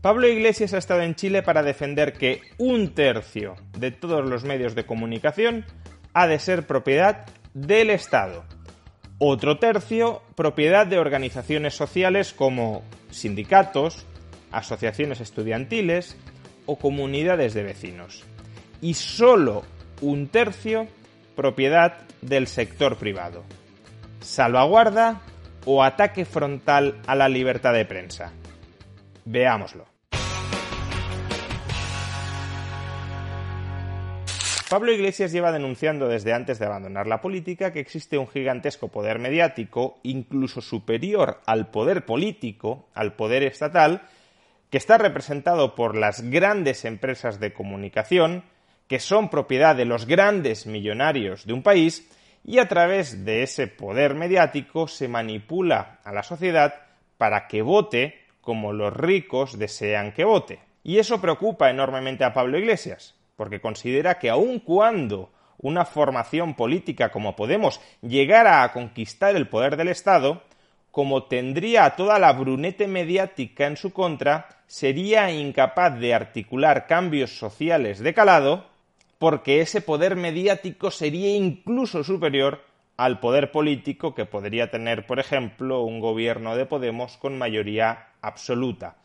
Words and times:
Pablo 0.00 0.26
Iglesias 0.26 0.72
ha 0.72 0.78
estado 0.78 1.02
en 1.02 1.14
Chile 1.14 1.42
para 1.42 1.62
defender 1.62 2.14
que 2.14 2.40
un 2.56 2.94
tercio 2.94 3.56
de 3.78 3.90
todos 3.90 4.26
los 4.26 4.44
medios 4.44 4.74
de 4.74 4.86
comunicación 4.86 5.66
ha 6.14 6.26
de 6.26 6.38
ser 6.38 6.66
propiedad 6.66 7.26
del 7.52 7.90
Estado. 7.90 8.44
Otro 9.18 9.58
tercio 9.58 10.22
propiedad 10.36 10.86
de 10.86 10.98
organizaciones 10.98 11.74
sociales 11.74 12.32
como 12.32 12.82
sindicatos, 13.10 14.06
asociaciones 14.50 15.20
estudiantiles 15.20 16.16
o 16.64 16.78
comunidades 16.78 17.52
de 17.52 17.62
vecinos. 17.62 18.24
Y 18.80 18.94
solo 18.94 19.64
un 20.00 20.28
tercio 20.28 20.86
propiedad 21.36 21.98
del 22.22 22.46
sector 22.46 22.96
privado. 22.96 23.44
Salvaguarda 24.20 25.20
o 25.66 25.84
ataque 25.84 26.24
frontal 26.24 27.02
a 27.06 27.14
la 27.14 27.28
libertad 27.28 27.74
de 27.74 27.84
prensa. 27.84 28.32
Veámoslo. 29.26 29.89
Pablo 34.70 34.92
Iglesias 34.92 35.32
lleva 35.32 35.50
denunciando 35.50 36.06
desde 36.06 36.32
antes 36.32 36.60
de 36.60 36.66
abandonar 36.66 37.08
la 37.08 37.20
política 37.20 37.72
que 37.72 37.80
existe 37.80 38.18
un 38.18 38.28
gigantesco 38.28 38.86
poder 38.86 39.18
mediático, 39.18 39.98
incluso 40.04 40.60
superior 40.60 41.40
al 41.44 41.72
poder 41.72 42.06
político, 42.06 42.86
al 42.94 43.14
poder 43.14 43.42
estatal, 43.42 44.02
que 44.70 44.78
está 44.78 44.96
representado 44.96 45.74
por 45.74 45.96
las 45.96 46.20
grandes 46.20 46.84
empresas 46.84 47.40
de 47.40 47.52
comunicación, 47.52 48.44
que 48.86 49.00
son 49.00 49.28
propiedad 49.28 49.74
de 49.74 49.86
los 49.86 50.06
grandes 50.06 50.68
millonarios 50.68 51.46
de 51.46 51.52
un 51.52 51.64
país, 51.64 52.08
y 52.44 52.60
a 52.60 52.68
través 52.68 53.24
de 53.24 53.42
ese 53.42 53.66
poder 53.66 54.14
mediático 54.14 54.86
se 54.86 55.08
manipula 55.08 55.98
a 56.04 56.12
la 56.12 56.22
sociedad 56.22 56.74
para 57.18 57.48
que 57.48 57.62
vote 57.62 58.20
como 58.40 58.72
los 58.72 58.96
ricos 58.96 59.58
desean 59.58 60.12
que 60.12 60.22
vote. 60.22 60.60
Y 60.84 60.98
eso 60.98 61.20
preocupa 61.20 61.70
enormemente 61.70 62.22
a 62.22 62.32
Pablo 62.32 62.56
Iglesias, 62.56 63.16
porque 63.40 63.62
considera 63.62 64.18
que 64.18 64.28
aun 64.28 64.58
cuando 64.58 65.30
una 65.56 65.86
formación 65.86 66.52
política 66.52 67.10
como 67.10 67.36
Podemos 67.36 67.80
llegara 68.02 68.62
a 68.62 68.70
conquistar 68.70 69.34
el 69.34 69.48
poder 69.48 69.78
del 69.78 69.88
Estado, 69.88 70.42
como 70.90 71.22
tendría 71.24 71.86
a 71.86 71.96
toda 71.96 72.18
la 72.18 72.34
brunete 72.34 72.86
mediática 72.86 73.66
en 73.66 73.78
su 73.78 73.94
contra, 73.94 74.46
sería 74.66 75.32
incapaz 75.32 75.98
de 75.98 76.12
articular 76.12 76.86
cambios 76.86 77.38
sociales 77.38 78.00
de 78.00 78.12
calado, 78.12 78.66
porque 79.18 79.62
ese 79.62 79.80
poder 79.80 80.16
mediático 80.16 80.90
sería 80.90 81.34
incluso 81.34 82.04
superior 82.04 82.62
al 82.98 83.20
poder 83.20 83.52
político 83.52 84.14
que 84.14 84.26
podría 84.26 84.70
tener, 84.70 85.06
por 85.06 85.18
ejemplo, 85.18 85.80
un 85.80 86.00
gobierno 86.00 86.56
de 86.56 86.66
Podemos 86.66 87.16
con 87.16 87.38
mayoría 87.38 88.08
absoluta. 88.20 88.96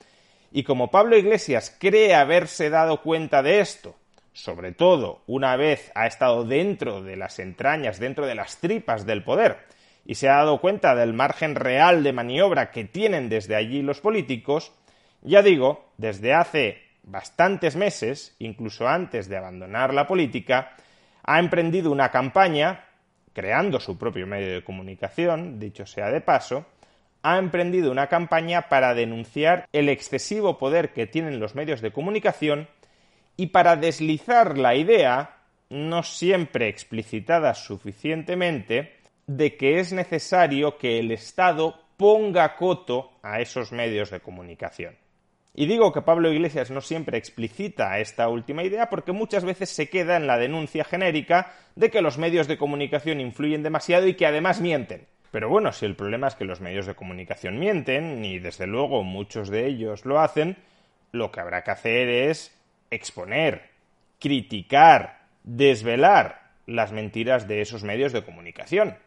Y 0.51 0.63
como 0.63 0.91
Pablo 0.91 1.15
Iglesias 1.15 1.73
cree 1.79 2.15
haberse 2.15 2.69
dado 2.69 3.01
cuenta 3.01 3.41
de 3.41 3.61
esto, 3.61 3.95
sobre 4.35 4.73
todo 4.73 5.23
una 5.27 5.55
vez 5.55 5.91
ha 5.95 6.07
estado 6.07 6.43
dentro 6.43 7.01
de 7.01 7.15
las 7.15 7.39
entrañas, 7.39 7.99
dentro 7.99 8.27
de 8.27 8.35
las 8.35 8.57
tripas 8.57 9.05
del 9.05 9.23
poder, 9.23 9.59
y 10.05 10.15
se 10.15 10.29
ha 10.29 10.35
dado 10.35 10.59
cuenta 10.59 10.93
del 10.93 11.13
margen 11.13 11.55
real 11.55 12.03
de 12.03 12.11
maniobra 12.11 12.69
que 12.69 12.83
tienen 12.83 13.29
desde 13.29 13.55
allí 13.55 13.81
los 13.81 14.01
políticos, 14.01 14.73
ya 15.21 15.41
digo, 15.41 15.89
desde 15.97 16.33
hace 16.33 16.83
bastantes 17.03 17.77
meses, 17.77 18.35
incluso 18.39 18.87
antes 18.87 19.29
de 19.29 19.37
abandonar 19.37 19.93
la 19.93 20.05
política, 20.05 20.75
ha 21.23 21.39
emprendido 21.39 21.89
una 21.89 22.11
campaña, 22.11 22.85
creando 23.33 23.79
su 23.79 23.97
propio 23.97 24.27
medio 24.27 24.53
de 24.53 24.63
comunicación, 24.65 25.59
dicho 25.59 25.85
sea 25.85 26.11
de 26.11 26.19
paso, 26.19 26.65
ha 27.23 27.37
emprendido 27.37 27.89
una 27.89 28.07
campaña 28.07 28.69
para 28.69 28.93
denunciar 28.93 29.67
el 29.71 29.89
excesivo 29.89 30.57
poder 30.57 30.91
que 30.93 31.07
tienen 31.07 31.39
los 31.39 31.55
medios 31.55 31.81
de 31.81 31.91
comunicación 31.91 32.67
y 33.37 33.47
para 33.47 33.75
deslizar 33.75 34.57
la 34.57 34.75
idea, 34.75 35.37
no 35.69 36.03
siempre 36.03 36.67
explicitada 36.67 37.53
suficientemente, 37.53 38.93
de 39.27 39.57
que 39.57 39.79
es 39.79 39.91
necesario 39.91 40.77
que 40.77 40.99
el 40.99 41.11
Estado 41.11 41.79
ponga 41.97 42.55
coto 42.55 43.11
a 43.23 43.39
esos 43.39 43.71
medios 43.71 44.11
de 44.11 44.19
comunicación. 44.19 44.95
Y 45.57 45.67
digo 45.67 45.93
que 45.93 46.01
Pablo 46.01 46.31
Iglesias 46.31 46.69
no 46.69 46.81
siempre 46.81 47.17
explicita 47.17 47.97
esta 47.99 48.27
última 48.27 48.63
idea 48.63 48.89
porque 48.89 49.13
muchas 49.13 49.45
veces 49.45 49.69
se 49.69 49.89
queda 49.89 50.17
en 50.17 50.27
la 50.27 50.37
denuncia 50.37 50.83
genérica 50.83 51.53
de 51.75 51.89
que 51.89 52.01
los 52.01 52.17
medios 52.17 52.47
de 52.47 52.57
comunicación 52.57 53.21
influyen 53.21 53.63
demasiado 53.63 54.05
y 54.07 54.15
que 54.15 54.25
además 54.25 54.59
mienten. 54.59 55.07
Pero 55.31 55.49
bueno, 55.49 55.71
si 55.71 55.85
el 55.85 55.95
problema 55.95 56.27
es 56.27 56.35
que 56.35 56.45
los 56.45 56.61
medios 56.61 56.85
de 56.85 56.95
comunicación 56.95 57.57
mienten, 57.57 58.23
y 58.23 58.39
desde 58.39 58.67
luego 58.67 59.03
muchos 59.03 59.49
de 59.49 59.65
ellos 59.67 60.05
lo 60.05 60.19
hacen, 60.19 60.57
lo 61.11 61.31
que 61.31 61.39
habrá 61.39 61.63
que 61.63 61.71
hacer 61.71 62.09
es 62.09 62.54
exponer, 62.89 63.69
criticar, 64.19 65.27
desvelar 65.43 66.51
las 66.65 66.91
mentiras 66.91 67.47
de 67.47 67.61
esos 67.61 67.83
medios 67.83 68.11
de 68.13 68.23
comunicación, 68.23 68.97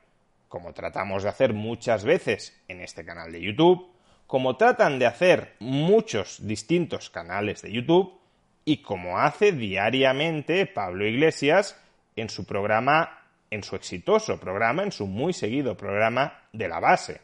como 0.48 0.72
tratamos 0.72 1.22
de 1.22 1.28
hacer 1.28 1.52
muchas 1.52 2.04
veces 2.04 2.60
en 2.68 2.80
este 2.80 3.04
canal 3.04 3.32
de 3.32 3.40
YouTube, 3.40 3.88
como 4.26 4.56
tratan 4.56 4.98
de 4.98 5.06
hacer 5.06 5.54
muchos 5.58 6.46
distintos 6.46 7.10
canales 7.10 7.62
de 7.62 7.72
YouTube 7.72 8.18
y 8.64 8.82
como 8.82 9.18
hace 9.18 9.52
diariamente 9.52 10.66
Pablo 10.66 11.06
Iglesias 11.06 11.80
en 12.14 12.28
su 12.28 12.44
programa, 12.44 13.22
en 13.50 13.62
su 13.62 13.76
exitoso 13.76 14.38
programa, 14.38 14.82
en 14.82 14.92
su 14.92 15.06
muy 15.06 15.32
seguido 15.32 15.76
programa 15.76 16.42
de 16.52 16.68
la 16.68 16.78
base. 16.78 17.20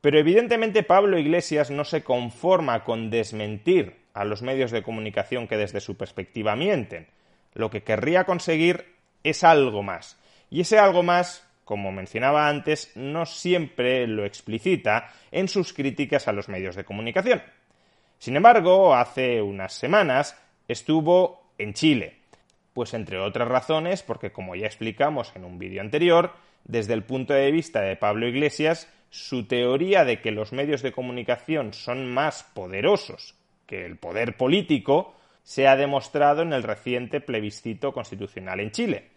Pero 0.00 0.18
evidentemente 0.18 0.82
Pablo 0.82 1.18
Iglesias 1.18 1.70
no 1.70 1.84
se 1.84 2.02
conforma 2.02 2.84
con 2.84 3.10
desmentir 3.10 3.96
a 4.20 4.24
los 4.26 4.42
medios 4.42 4.70
de 4.70 4.82
comunicación 4.82 5.48
que 5.48 5.56
desde 5.56 5.80
su 5.80 5.96
perspectiva 5.96 6.54
mienten. 6.54 7.06
Lo 7.54 7.70
que 7.70 7.82
querría 7.82 8.24
conseguir 8.24 8.96
es 9.24 9.44
algo 9.44 9.82
más. 9.82 10.20
Y 10.50 10.60
ese 10.60 10.78
algo 10.78 11.02
más, 11.02 11.48
como 11.64 11.90
mencionaba 11.90 12.46
antes, 12.46 12.92
no 12.96 13.24
siempre 13.24 14.06
lo 14.06 14.26
explicita 14.26 15.10
en 15.30 15.48
sus 15.48 15.72
críticas 15.72 16.28
a 16.28 16.32
los 16.32 16.50
medios 16.50 16.76
de 16.76 16.84
comunicación. 16.84 17.42
Sin 18.18 18.36
embargo, 18.36 18.94
hace 18.94 19.40
unas 19.40 19.72
semanas 19.72 20.38
estuvo 20.68 21.54
en 21.56 21.72
Chile, 21.72 22.18
pues 22.74 22.92
entre 22.92 23.18
otras 23.18 23.48
razones, 23.48 24.02
porque 24.02 24.32
como 24.32 24.54
ya 24.54 24.66
explicamos 24.66 25.32
en 25.34 25.46
un 25.46 25.58
vídeo 25.58 25.80
anterior, 25.80 26.34
desde 26.64 26.92
el 26.92 27.04
punto 27.04 27.32
de 27.32 27.50
vista 27.50 27.80
de 27.80 27.96
Pablo 27.96 28.28
Iglesias, 28.28 28.86
su 29.08 29.46
teoría 29.46 30.04
de 30.04 30.20
que 30.20 30.30
los 30.30 30.52
medios 30.52 30.82
de 30.82 30.92
comunicación 30.92 31.72
son 31.72 32.12
más 32.12 32.42
poderosos 32.42 33.39
que 33.70 33.86
el 33.86 33.96
poder 33.96 34.36
político 34.36 35.14
se 35.44 35.68
ha 35.68 35.76
demostrado 35.76 36.42
en 36.42 36.52
el 36.52 36.64
reciente 36.64 37.20
plebiscito 37.20 37.92
constitucional 37.92 38.58
en 38.58 38.72
Chile. 38.72 39.10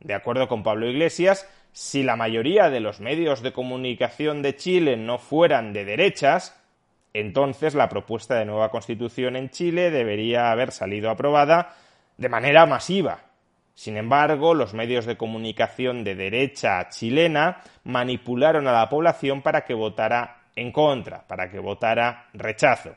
De 0.00 0.12
acuerdo 0.12 0.48
con 0.48 0.62
Pablo 0.62 0.86
Iglesias, 0.86 1.48
si 1.72 2.02
la 2.02 2.14
mayoría 2.14 2.68
de 2.68 2.80
los 2.80 3.00
medios 3.00 3.40
de 3.40 3.54
comunicación 3.54 4.42
de 4.42 4.54
Chile 4.54 4.98
no 4.98 5.16
fueran 5.16 5.72
de 5.72 5.86
derechas, 5.86 6.60
entonces 7.14 7.74
la 7.74 7.88
propuesta 7.88 8.34
de 8.34 8.44
nueva 8.44 8.70
constitución 8.70 9.34
en 9.34 9.48
Chile 9.48 9.90
debería 9.90 10.50
haber 10.50 10.72
salido 10.72 11.08
aprobada 11.08 11.74
de 12.18 12.28
manera 12.28 12.66
masiva. 12.66 13.20
Sin 13.72 13.96
embargo, 13.96 14.52
los 14.52 14.74
medios 14.74 15.06
de 15.06 15.16
comunicación 15.16 16.04
de 16.04 16.16
derecha 16.16 16.86
chilena 16.90 17.62
manipularon 17.84 18.68
a 18.68 18.72
la 18.72 18.90
población 18.90 19.40
para 19.40 19.64
que 19.64 19.72
votara 19.72 20.42
en 20.54 20.70
contra, 20.70 21.26
para 21.26 21.50
que 21.50 21.58
votara 21.58 22.26
rechazo. 22.34 22.94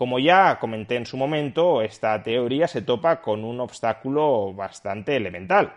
Como 0.00 0.18
ya 0.18 0.58
comenté 0.58 0.96
en 0.96 1.04
su 1.04 1.18
momento, 1.18 1.82
esta 1.82 2.22
teoría 2.22 2.66
se 2.66 2.80
topa 2.80 3.20
con 3.20 3.44
un 3.44 3.60
obstáculo 3.60 4.54
bastante 4.54 5.14
elemental. 5.14 5.74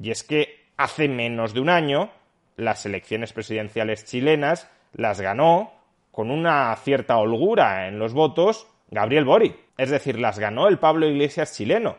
Y 0.00 0.12
es 0.12 0.22
que 0.22 0.66
hace 0.76 1.08
menos 1.08 1.52
de 1.52 1.58
un 1.58 1.68
año 1.68 2.12
las 2.54 2.86
elecciones 2.86 3.32
presidenciales 3.32 4.04
chilenas 4.04 4.70
las 4.92 5.20
ganó 5.20 5.72
con 6.12 6.30
una 6.30 6.76
cierta 6.76 7.16
holgura 7.16 7.88
en 7.88 7.98
los 7.98 8.14
votos 8.14 8.68
Gabriel 8.92 9.24
Boric. 9.24 9.56
Es 9.76 9.90
decir, 9.90 10.20
las 10.20 10.38
ganó 10.38 10.68
el 10.68 10.78
Pablo 10.78 11.08
Iglesias 11.08 11.56
chileno. 11.56 11.96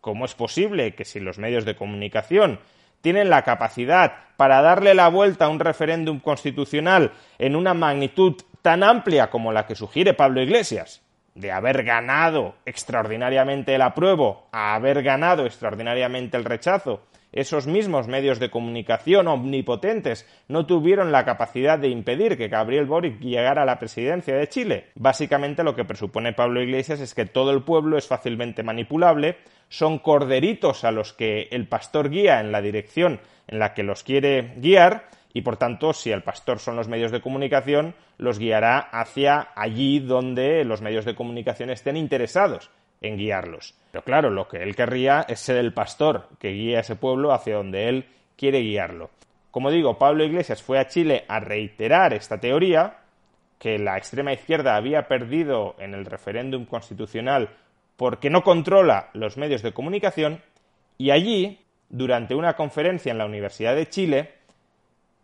¿Cómo 0.00 0.24
es 0.24 0.34
posible 0.34 0.96
que 0.96 1.04
si 1.04 1.20
los 1.20 1.38
medios 1.38 1.64
de 1.64 1.76
comunicación 1.76 2.58
tienen 3.02 3.30
la 3.30 3.44
capacidad 3.44 4.14
para 4.36 4.62
darle 4.62 4.94
la 4.94 5.06
vuelta 5.06 5.44
a 5.44 5.50
un 5.50 5.60
referéndum 5.60 6.18
constitucional 6.18 7.12
en 7.38 7.54
una 7.54 7.72
magnitud 7.72 8.34
tan 8.62 8.82
amplia 8.82 9.30
como 9.30 9.52
la 9.52 9.64
que 9.68 9.76
sugiere 9.76 10.14
Pablo 10.14 10.42
Iglesias, 10.42 11.03
de 11.34 11.52
haber 11.52 11.84
ganado 11.84 12.54
extraordinariamente 12.64 13.74
el 13.74 13.82
apruebo 13.82 14.48
a 14.52 14.74
haber 14.74 15.02
ganado 15.02 15.46
extraordinariamente 15.46 16.36
el 16.36 16.44
rechazo, 16.44 17.02
esos 17.34 17.66
mismos 17.66 18.06
medios 18.06 18.38
de 18.38 18.48
comunicación 18.48 19.26
omnipotentes 19.26 20.24
no 20.46 20.66
tuvieron 20.66 21.10
la 21.10 21.24
capacidad 21.24 21.80
de 21.80 21.88
impedir 21.88 22.38
que 22.38 22.46
Gabriel 22.46 22.86
Boric 22.86 23.18
llegara 23.18 23.62
a 23.62 23.66
la 23.66 23.80
presidencia 23.80 24.36
de 24.36 24.48
Chile. 24.48 24.90
Básicamente 24.94 25.64
lo 25.64 25.74
que 25.74 25.84
presupone 25.84 26.32
Pablo 26.32 26.62
Iglesias 26.62 27.00
es 27.00 27.12
que 27.12 27.26
todo 27.26 27.50
el 27.50 27.64
pueblo 27.64 27.98
es 27.98 28.06
fácilmente 28.06 28.62
manipulable, 28.62 29.38
son 29.68 29.98
corderitos 29.98 30.84
a 30.84 30.92
los 30.92 31.12
que 31.12 31.48
el 31.50 31.66
pastor 31.66 32.08
guía 32.08 32.38
en 32.38 32.52
la 32.52 32.62
dirección 32.62 33.18
en 33.48 33.58
la 33.58 33.74
que 33.74 33.82
los 33.82 34.04
quiere 34.04 34.54
guiar 34.58 35.08
y 35.36 35.42
por 35.42 35.56
tanto, 35.56 35.92
si 35.92 36.12
el 36.12 36.22
pastor 36.22 36.60
son 36.60 36.76
los 36.76 36.86
medios 36.86 37.10
de 37.10 37.20
comunicación, 37.20 37.96
los 38.18 38.38
guiará 38.38 38.78
hacia 38.78 39.48
allí 39.56 39.98
donde 39.98 40.64
los 40.64 40.80
medios 40.80 41.04
de 41.04 41.16
comunicación 41.16 41.70
estén 41.70 41.96
interesados 41.96 42.70
en 43.00 43.18
guiarlos. 43.18 43.74
Pero 43.90 44.04
claro, 44.04 44.30
lo 44.30 44.46
que 44.46 44.62
él 44.62 44.76
querría 44.76 45.26
es 45.28 45.40
ser 45.40 45.56
el 45.56 45.74
pastor 45.74 46.28
que 46.38 46.50
guía 46.50 46.78
a 46.78 46.80
ese 46.82 46.94
pueblo 46.94 47.32
hacia 47.32 47.56
donde 47.56 47.88
él 47.88 48.06
quiere 48.36 48.60
guiarlo. 48.60 49.10
Como 49.50 49.72
digo, 49.72 49.98
Pablo 49.98 50.24
Iglesias 50.24 50.62
fue 50.62 50.78
a 50.78 50.86
Chile 50.86 51.24
a 51.26 51.40
reiterar 51.40 52.14
esta 52.14 52.38
teoría, 52.38 52.98
que 53.58 53.78
la 53.78 53.96
extrema 53.96 54.32
izquierda 54.32 54.76
había 54.76 55.08
perdido 55.08 55.74
en 55.78 55.94
el 55.94 56.06
referéndum 56.06 56.64
constitucional 56.64 57.50
porque 57.96 58.30
no 58.30 58.42
controla 58.42 59.10
los 59.14 59.36
medios 59.36 59.62
de 59.62 59.72
comunicación, 59.72 60.42
y 60.96 61.10
allí, 61.10 61.60
durante 61.88 62.36
una 62.36 62.54
conferencia 62.54 63.10
en 63.10 63.18
la 63.18 63.26
Universidad 63.26 63.74
de 63.74 63.88
Chile, 63.88 64.43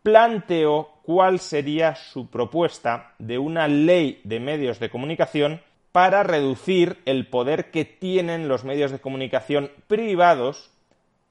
planteó 0.03 0.89
cuál 1.03 1.41
sería 1.41 1.95
su 1.95 2.29
propuesta 2.29 3.15
de 3.19 3.39
una 3.39 3.69
ley 3.69 4.21
de 4.25 4.41
medios 4.41 4.79
de 4.81 4.91
comunicación 4.91 5.61
para 5.93 6.23
reducir 6.23 6.99
el 7.05 7.27
poder 7.27 7.71
que 7.71 7.85
tienen 7.85 8.49
los 8.49 8.65
medios 8.65 8.91
de 8.93 9.01
comunicación 9.01 9.71
privados 9.89 10.71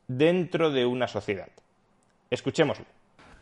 dentro 0.08 0.72
de 0.72 0.86
una 0.86 1.08
sociedad. 1.08 1.50
Escuchémoslo. 2.30 2.86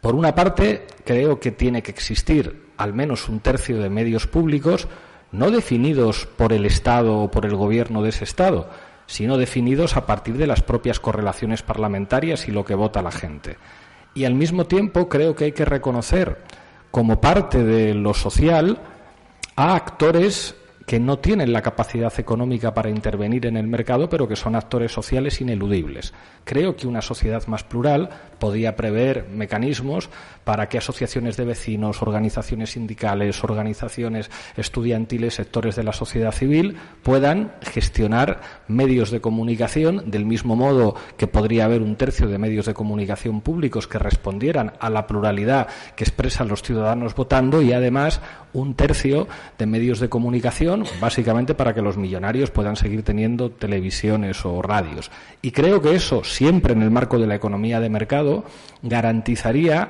Por 0.02 0.16
una 0.16 0.36
parte, 0.36 0.86
creo 1.04 1.40
que 1.40 1.52
tiene 1.52 1.82
que 1.82 1.92
existir 1.92 2.68
al 2.78 2.94
menos 2.94 3.28
un 3.30 3.40
tercio 3.40 3.80
de 3.80 3.90
medios 3.90 4.28
públicos 4.28 4.88
no 5.32 5.52
definidos 5.52 6.26
por 6.26 6.54
el 6.54 6.66
Estado 6.66 7.18
o 7.18 7.32
por 7.32 7.46
el 7.46 7.56
gobierno 7.56 8.02
de 8.02 8.10
ese 8.10 8.24
Estado, 8.24 8.70
sino 9.08 9.38
definidos 9.38 9.98
a 9.98 10.06
partir 10.06 10.38
de 10.38 10.48
las 10.48 10.62
propias 10.62 11.00
correlaciones 11.00 11.64
parlamentarias 11.64 12.48
y 12.48 12.52
lo 12.52 12.64
que 12.64 12.76
vota 12.76 13.02
la 13.02 13.12
gente. 13.12 13.58
Y 14.18 14.26
al 14.26 14.34
mismo 14.34 14.66
tiempo 14.66 15.08
creo 15.08 15.36
que 15.36 15.46
hay 15.46 15.52
que 15.52 15.64
reconocer 15.64 16.40
como 16.90 17.22
parte 17.22 17.64
de 17.64 17.94
lo 17.94 18.16
social 18.16 18.80
a 19.56 19.76
actores 19.76 20.56
que 20.88 21.00
no 21.00 21.20
tienen 21.20 21.54
la 21.54 21.62
capacidad 21.62 22.12
económica 22.18 22.74
para 22.74 22.90
intervenir 22.90 23.46
en 23.46 23.58
el 23.58 23.68
mercado, 23.68 24.10
pero 24.10 24.28
que 24.28 24.36
son 24.36 24.56
actores 24.56 24.92
sociales 24.92 25.40
ineludibles. 25.40 26.16
Creo 26.46 26.76
que 26.76 26.88
una 26.88 27.04
sociedad 27.04 27.46
más 27.46 27.64
plural 27.64 28.10
podía 28.40 28.76
prever 28.76 29.28
mecanismos 29.30 30.10
para 30.44 30.70
que 30.70 30.78
asociaciones 30.78 31.36
de 31.36 31.46
vecinos, 31.46 32.02
organizaciones 32.02 32.72
sindicales, 32.72 33.44
organizaciones 33.44 34.32
estudiantiles, 34.56 35.36
sectores 35.36 35.76
de 35.76 35.84
la 35.84 35.92
sociedad 35.92 36.32
civil 36.32 36.78
puedan 37.04 37.52
gestionar 37.62 38.40
medios 38.68 39.12
de 39.12 39.20
comunicación 39.20 40.10
del 40.10 40.26
mismo 40.26 40.56
modo 40.56 40.96
que 41.18 41.28
podría 41.28 41.66
haber 41.66 41.82
un 41.82 41.96
tercio 41.98 42.28
de 42.28 42.38
medios 42.38 42.66
de 42.66 42.74
comunicación 42.74 43.42
públicos 43.42 43.88
que 43.88 44.00
respondieran 44.00 44.74
a 44.80 44.90
la 44.90 45.06
pluralidad 45.06 45.68
que 45.96 46.04
expresan 46.04 46.48
los 46.48 46.64
ciudadanos 46.64 47.16
votando 47.16 47.62
y 47.62 47.74
además 47.74 48.22
un 48.54 48.74
tercio 48.74 49.28
de 49.58 49.66
medios 49.66 50.00
de 50.00 50.10
comunicación, 50.10 50.86
básicamente 51.00 51.54
para 51.54 51.74
que 51.74 51.82
los 51.82 51.98
millonarios 51.98 52.52
puedan 52.52 52.76
seguir 52.76 53.04
teniendo 53.04 53.52
televisiones 53.52 54.46
o 54.46 54.62
radios. 54.62 55.12
Y 55.42 55.52
creo 55.52 55.82
que 55.82 55.96
eso, 55.96 56.24
siempre 56.24 56.74
en 56.74 56.82
el 56.82 56.92
marco 56.92 57.20
de 57.20 57.28
la 57.28 57.36
economía 57.36 57.80
de 57.80 57.90
mercado, 57.90 58.27
garantizaría 58.82 59.90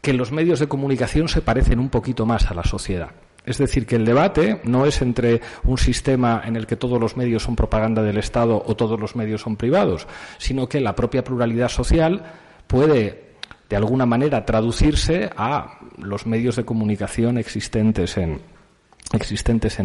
que 0.00 0.12
los 0.12 0.32
medios 0.32 0.58
de 0.58 0.68
comunicación 0.68 1.28
se 1.28 1.42
parecen 1.42 1.78
un 1.78 1.88
poquito 1.88 2.26
más 2.26 2.50
a 2.50 2.54
la 2.54 2.64
sociedad. 2.64 3.10
Es 3.44 3.58
decir, 3.58 3.86
que 3.86 3.96
el 3.96 4.04
debate 4.04 4.60
no 4.64 4.86
es 4.86 5.02
entre 5.02 5.40
un 5.64 5.78
sistema 5.78 6.42
en 6.44 6.56
el 6.56 6.66
que 6.66 6.76
todos 6.76 7.00
los 7.00 7.16
medios 7.16 7.42
son 7.42 7.56
propaganda 7.56 8.02
del 8.02 8.18
Estado 8.18 8.62
o 8.64 8.76
todos 8.76 9.00
los 9.00 9.16
medios 9.16 9.40
son 9.42 9.56
privados, 9.56 10.06
sino 10.38 10.68
que 10.68 10.80
la 10.80 10.94
propia 10.94 11.24
pluralidad 11.24 11.68
social 11.68 12.22
puede 12.68 13.32
de 13.68 13.76
alguna 13.76 14.06
manera 14.06 14.44
traducirse 14.44 15.30
a 15.34 15.78
los 15.98 16.26
medios 16.26 16.56
de 16.56 16.64
comunicación 16.64 17.38
existentes 17.38 18.18
en, 18.18 18.38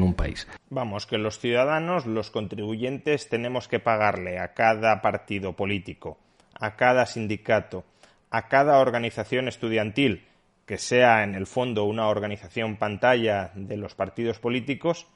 un 0.04 0.14
país. 0.14 0.48
Vamos, 0.70 1.08
que 1.08 1.18
los 1.18 1.40
ciudadanos, 1.40 2.06
los 2.06 2.30
contribuyentes, 2.30 3.30
tenemos 3.30 3.68
que 3.68 3.80
pagarle 3.80 4.40
a 4.40 4.54
cada 4.54 5.02
partido 5.02 5.54
político, 5.54 6.20
a 6.60 6.76
cada 6.76 7.06
sindicato, 7.06 7.86
a 8.30 8.48
cada 8.48 8.80
organización 8.80 9.48
estudiantil, 9.48 10.28
que 10.66 10.78
sea 10.78 11.24
en 11.24 11.36
el 11.36 11.48
fondo 11.48 11.86
una 11.86 12.08
organización 12.08 12.78
pantalla 12.78 13.52
de 13.56 13.78
los 13.78 13.96
partidos 13.96 14.40
políticos, 14.40 15.08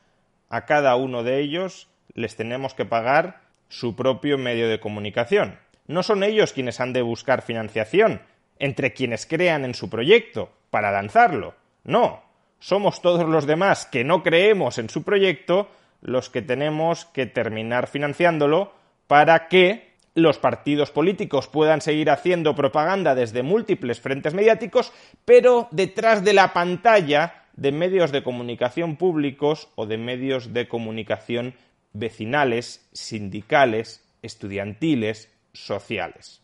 a 0.49 0.65
cada 0.65 0.95
uno 0.95 1.23
de 1.23 1.39
ellos 1.39 1.87
les 2.13 2.35
tenemos 2.35 2.73
que 2.73 2.85
pagar 2.85 3.41
su 3.67 3.95
propio 3.95 4.37
medio 4.37 4.67
de 4.69 4.79
comunicación. 4.79 5.59
No 5.87 6.03
son 6.03 6.23
ellos 6.23 6.53
quienes 6.53 6.79
han 6.79 6.93
de 6.93 7.01
buscar 7.01 7.41
financiación, 7.41 8.21
entre 8.59 8.93
quienes 8.93 9.25
crean 9.25 9.65
en 9.65 9.73
su 9.73 9.89
proyecto 9.89 10.51
para 10.69 10.91
lanzarlo. 10.91 11.55
No, 11.83 12.23
somos 12.59 13.01
todos 13.01 13.27
los 13.27 13.47
demás 13.47 13.85
que 13.85 14.03
no 14.03 14.23
creemos 14.23 14.77
en 14.77 14.89
su 14.89 15.03
proyecto 15.03 15.69
los 16.01 16.29
que 16.29 16.41
tenemos 16.41 17.05
que 17.05 17.25
terminar 17.25 17.87
financiándolo 17.87 18.73
para 19.07 19.47
que 19.47 19.90
los 20.15 20.39
partidos 20.39 20.91
políticos 20.91 21.47
puedan 21.47 21.81
seguir 21.81 22.09
haciendo 22.09 22.55
propaganda 22.55 23.15
desde 23.15 23.43
múltiples 23.43 24.01
frentes 24.01 24.33
mediáticos, 24.33 24.91
pero 25.25 25.67
detrás 25.71 26.23
de 26.23 26.33
la 26.33 26.53
pantalla 26.53 27.45
de 27.53 27.71
medios 27.71 28.11
de 28.11 28.23
comunicación 28.23 28.95
públicos 28.95 29.69
o 29.75 29.85
de 29.85 29.97
medios 29.97 30.53
de 30.53 30.67
comunicación 30.67 31.53
vecinales, 31.93 32.87
sindicales, 32.93 34.03
estudiantiles, 34.21 35.29
sociales. 35.53 36.41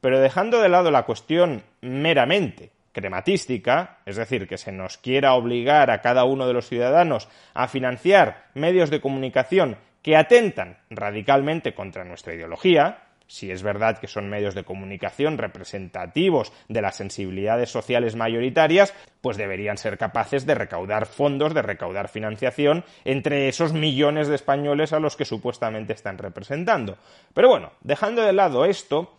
Pero 0.00 0.20
dejando 0.20 0.60
de 0.60 0.68
lado 0.68 0.90
la 0.90 1.04
cuestión 1.04 1.62
meramente 1.80 2.70
crematística, 2.92 3.98
es 4.06 4.16
decir, 4.16 4.48
que 4.48 4.56
se 4.56 4.72
nos 4.72 4.96
quiera 4.96 5.34
obligar 5.34 5.90
a 5.90 6.00
cada 6.00 6.24
uno 6.24 6.46
de 6.46 6.54
los 6.54 6.68
ciudadanos 6.68 7.28
a 7.52 7.68
financiar 7.68 8.46
medios 8.54 8.88
de 8.88 9.02
comunicación 9.02 9.76
que 10.00 10.16
atentan 10.16 10.78
radicalmente 10.88 11.74
contra 11.74 12.04
nuestra 12.04 12.32
ideología, 12.32 13.05
si 13.26 13.50
es 13.50 13.62
verdad 13.62 13.98
que 13.98 14.06
son 14.06 14.28
medios 14.28 14.54
de 14.54 14.64
comunicación 14.64 15.38
representativos 15.38 16.52
de 16.68 16.82
las 16.82 16.96
sensibilidades 16.96 17.70
sociales 17.70 18.14
mayoritarias, 18.14 18.94
pues 19.20 19.36
deberían 19.36 19.78
ser 19.78 19.98
capaces 19.98 20.46
de 20.46 20.54
recaudar 20.54 21.06
fondos, 21.06 21.54
de 21.54 21.62
recaudar 21.62 22.08
financiación 22.08 22.84
entre 23.04 23.48
esos 23.48 23.72
millones 23.72 24.28
de 24.28 24.36
españoles 24.36 24.92
a 24.92 25.00
los 25.00 25.16
que 25.16 25.24
supuestamente 25.24 25.92
están 25.92 26.18
representando. 26.18 26.98
Pero 27.34 27.48
bueno, 27.48 27.72
dejando 27.80 28.22
de 28.22 28.32
lado 28.32 28.64
esto, 28.64 29.12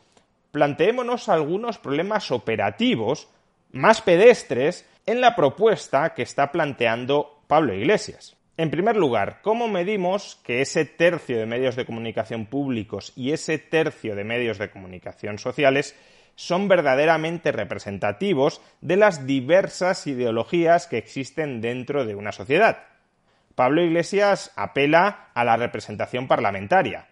planteémonos 0.51 1.27
algunos 1.27 1.77
problemas 1.77 2.31
operativos 2.31 3.27
más 3.71 4.01
pedestres 4.01 4.88
en 5.06 5.19
la 5.21 5.36
propuesta 5.36 6.13
que 6.13 6.24
está 6.24 6.51
planteando 6.51 7.42
Pablo 7.48 7.74
Iglesias. 7.74 8.37
En 8.59 8.71
primer 8.71 8.98
lugar, 8.98 9.42
¿cómo 9.44 9.68
medimos 9.68 10.39
que 10.44 10.62
ese 10.62 10.83
tercio 10.83 11.37
de 11.37 11.45
medios 11.45 11.76
de 11.76 11.85
comunicación 11.85 12.47
públicos 12.47 13.14
y 13.16 13.31
ese 13.31 13.59
tercio 13.59 14.16
de 14.16 14.23
medios 14.23 14.57
de 14.57 14.71
comunicación 14.71 15.37
sociales 15.37 15.95
son 16.33 16.68
verdaderamente 16.68 17.52
representativos 17.52 18.59
de 18.81 18.97
las 18.97 19.28
diversas 19.28 20.07
ideologías 20.07 20.87
que 20.87 20.97
existen 20.97 21.61
dentro 21.61 22.04
de 22.04 22.16
una 22.16 22.31
sociedad? 22.31 22.80
Pablo 23.54 23.83
Iglesias 23.83 24.52
apela 24.56 25.30
a 25.35 25.44
la 25.44 25.56
representación 25.56 26.28
parlamentaria. 26.28 27.06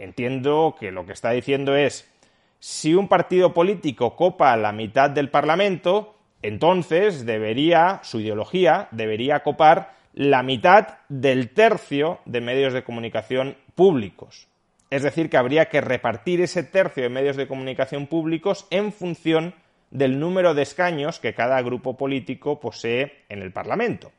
Entiendo 0.00 0.74
que 0.80 0.90
lo 0.90 1.06
que 1.06 1.12
está 1.12 1.30
diciendo 1.30 1.76
es 1.76 2.12
si 2.58 2.96
un 2.96 3.06
partido 3.06 3.54
político 3.54 4.16
copa 4.16 4.56
la 4.56 4.72
mitad 4.72 5.10
del 5.10 5.30
Parlamento, 5.30 6.16
entonces 6.42 7.24
debería, 7.24 8.00
su 8.02 8.18
ideología 8.18 8.88
debería 8.90 9.44
copar 9.44 9.97
la 10.18 10.42
mitad 10.42 10.98
del 11.08 11.50
tercio 11.50 12.18
de 12.24 12.40
medios 12.40 12.72
de 12.72 12.82
comunicación 12.82 13.56
públicos. 13.76 14.48
Es 14.90 15.04
decir, 15.04 15.30
que 15.30 15.36
habría 15.36 15.68
que 15.68 15.80
repartir 15.80 16.40
ese 16.40 16.64
tercio 16.64 17.04
de 17.04 17.08
medios 17.08 17.36
de 17.36 17.46
comunicación 17.46 18.08
públicos 18.08 18.66
en 18.70 18.92
función 18.92 19.54
del 19.92 20.18
número 20.18 20.54
de 20.54 20.62
escaños 20.62 21.20
que 21.20 21.34
cada 21.34 21.62
grupo 21.62 21.96
político 21.96 22.58
posee 22.58 23.26
en 23.28 23.42
el 23.42 23.52
Parlamento. 23.52 24.10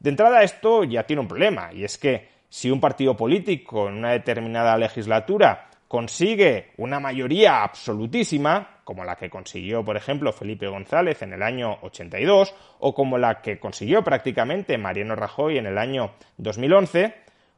De 0.00 0.10
entrada, 0.10 0.42
esto 0.42 0.82
ya 0.82 1.04
tiene 1.04 1.22
un 1.22 1.28
problema, 1.28 1.72
y 1.72 1.84
es 1.84 1.96
que 1.96 2.26
si 2.48 2.68
un 2.68 2.80
partido 2.80 3.16
político 3.16 3.88
en 3.88 3.98
una 3.98 4.10
determinada 4.10 4.76
legislatura 4.76 5.69
consigue 5.90 6.70
una 6.76 7.00
mayoría 7.00 7.64
absolutísima, 7.64 8.78
como 8.84 9.02
la 9.02 9.16
que 9.16 9.28
consiguió, 9.28 9.84
por 9.84 9.96
ejemplo, 9.96 10.32
Felipe 10.32 10.68
González 10.68 11.20
en 11.22 11.32
el 11.32 11.42
año 11.42 11.78
82, 11.82 12.54
o 12.78 12.94
como 12.94 13.18
la 13.18 13.42
que 13.42 13.58
consiguió 13.58 14.04
prácticamente 14.04 14.78
Mariano 14.78 15.16
Rajoy 15.16 15.58
en 15.58 15.66
el 15.66 15.76
año 15.76 16.12
2011, 16.36 17.12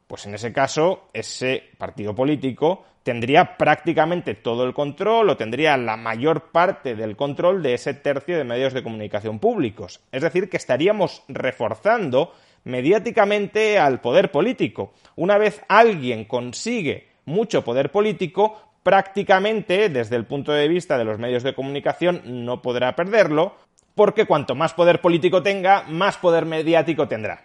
pues 0.06 0.24
en 0.24 0.34
ese 0.34 0.50
caso 0.50 1.10
ese 1.12 1.62
partido 1.76 2.14
político 2.14 2.86
tendría 3.02 3.58
prácticamente 3.58 4.34
todo 4.34 4.64
el 4.64 4.72
control 4.72 5.28
o 5.28 5.36
tendría 5.36 5.76
la 5.76 5.98
mayor 5.98 6.52
parte 6.52 6.94
del 6.94 7.16
control 7.16 7.62
de 7.62 7.74
ese 7.74 7.92
tercio 7.92 8.38
de 8.38 8.44
medios 8.44 8.72
de 8.72 8.82
comunicación 8.82 9.40
públicos. 9.40 10.00
Es 10.10 10.22
decir, 10.22 10.48
que 10.48 10.56
estaríamos 10.56 11.22
reforzando 11.28 12.32
mediáticamente 12.64 13.78
al 13.78 14.00
poder 14.00 14.30
político. 14.30 14.94
Una 15.16 15.36
vez 15.36 15.62
alguien 15.68 16.24
consigue 16.24 17.11
mucho 17.24 17.64
poder 17.64 17.90
político, 17.90 18.60
prácticamente, 18.82 19.88
desde 19.88 20.16
el 20.16 20.26
punto 20.26 20.52
de 20.52 20.68
vista 20.68 20.98
de 20.98 21.04
los 21.04 21.18
medios 21.18 21.42
de 21.42 21.54
comunicación, 21.54 22.22
no 22.44 22.62
podrá 22.62 22.94
perderlo, 22.96 23.54
porque 23.94 24.26
cuanto 24.26 24.54
más 24.54 24.74
poder 24.74 25.00
político 25.00 25.42
tenga, 25.42 25.82
más 25.84 26.16
poder 26.16 26.46
mediático 26.46 27.08
tendrá. 27.08 27.44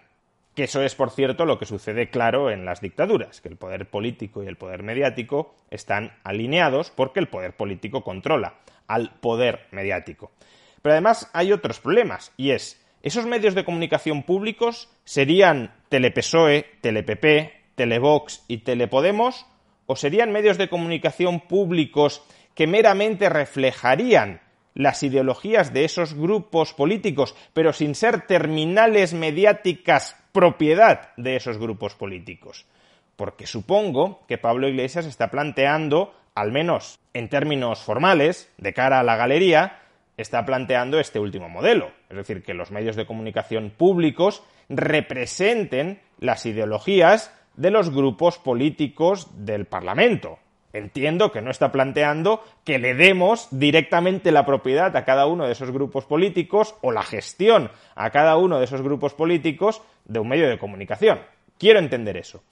Que 0.55 0.63
eso 0.63 0.81
es, 0.81 0.95
por 0.95 1.11
cierto, 1.11 1.45
lo 1.45 1.59
que 1.59 1.65
sucede 1.65 2.09
claro 2.09 2.49
en 2.49 2.65
las 2.65 2.81
dictaduras, 2.81 3.41
que 3.41 3.49
el 3.49 3.57
poder 3.57 3.89
político 3.89 4.43
y 4.43 4.47
el 4.47 4.57
poder 4.57 4.81
mediático 4.81 5.53
están 5.69 6.13
alineados 6.23 6.89
porque 6.89 7.19
el 7.19 7.27
poder 7.27 7.55
político 7.55 8.03
controla 8.03 8.55
al 8.87 9.11
poder 9.19 9.67
mediático. 9.71 10.31
Pero 10.81 10.93
además 10.93 11.29
hay 11.33 11.51
otros 11.51 11.79
problemas, 11.79 12.33
y 12.37 12.51
es, 12.51 12.83
esos 13.03 13.25
medios 13.25 13.53
de 13.53 13.65
comunicación 13.65 14.23
públicos 14.23 14.89
serían 15.03 15.73
Telepesoe, 15.89 16.65
Telepp, 16.81 17.51
Televox 17.75 18.43
y 18.47 18.59
Telepodemos, 18.59 19.45
o 19.87 19.95
serían 19.95 20.31
medios 20.31 20.57
de 20.57 20.69
comunicación 20.69 21.39
públicos 21.39 22.21
que 22.53 22.67
meramente 22.67 23.29
reflejarían 23.29 24.41
las 24.75 25.01
ideologías 25.01 25.73
de 25.73 25.85
esos 25.85 26.13
grupos 26.13 26.73
políticos, 26.73 27.35
pero 27.53 27.73
sin 27.73 27.95
ser 27.95 28.27
terminales 28.27 29.13
mediáticas 29.13 30.15
propiedad 30.31 31.09
de 31.17 31.35
esos 31.35 31.57
grupos 31.57 31.95
políticos. 31.95 32.67
Porque 33.15 33.47
supongo 33.47 34.23
que 34.27 34.37
Pablo 34.37 34.67
Iglesias 34.67 35.07
está 35.07 35.31
planteando, 35.31 36.13
al 36.35 36.51
menos 36.51 36.99
en 37.15 37.29
términos 37.29 37.79
formales, 37.79 38.53
de 38.57 38.73
cara 38.73 38.99
a 38.99 39.03
la 39.03 39.15
galería, 39.15 39.79
está 40.17 40.45
planteando 40.45 40.99
este 40.99 41.19
último 41.19 41.49
modelo. 41.49 41.91
Es 42.09 42.17
decir, 42.17 42.43
que 42.43 42.53
los 42.53 42.69
medios 42.69 42.95
de 42.95 43.07
comunicación 43.07 43.71
públicos 43.75 44.43
representen 44.69 46.01
las 46.19 46.45
ideologías 46.45 47.33
de 47.57 47.71
los 47.71 47.89
grupos 47.89 48.37
políticos 48.37 49.27
del 49.45 49.65
Parlamento. 49.65 50.39
Entiendo 50.73 51.31
que 51.31 51.41
no 51.41 51.49
está 51.49 51.71
planteando 51.71 52.43
que 52.63 52.77
le 52.77 52.93
demos 52.93 53.47
directamente 53.51 54.31
la 54.31 54.45
propiedad 54.45 54.95
a 54.95 55.05
cada 55.05 55.25
uno 55.25 55.45
de 55.45 55.53
esos 55.53 55.71
grupos 55.71 56.05
políticos 56.05 56.75
o 56.81 56.91
la 56.91 57.03
gestión 57.03 57.71
a 57.95 58.09
cada 58.11 58.37
uno 58.37 58.59
de 58.59 58.65
esos 58.65 58.81
grupos 58.81 59.13
políticos 59.13 59.81
de 60.05 60.19
un 60.19 60.29
medio 60.29 60.47
de 60.47 60.59
comunicación. 60.59 61.19
Quiero 61.57 61.79
entender 61.79 62.15
eso. 62.17 62.43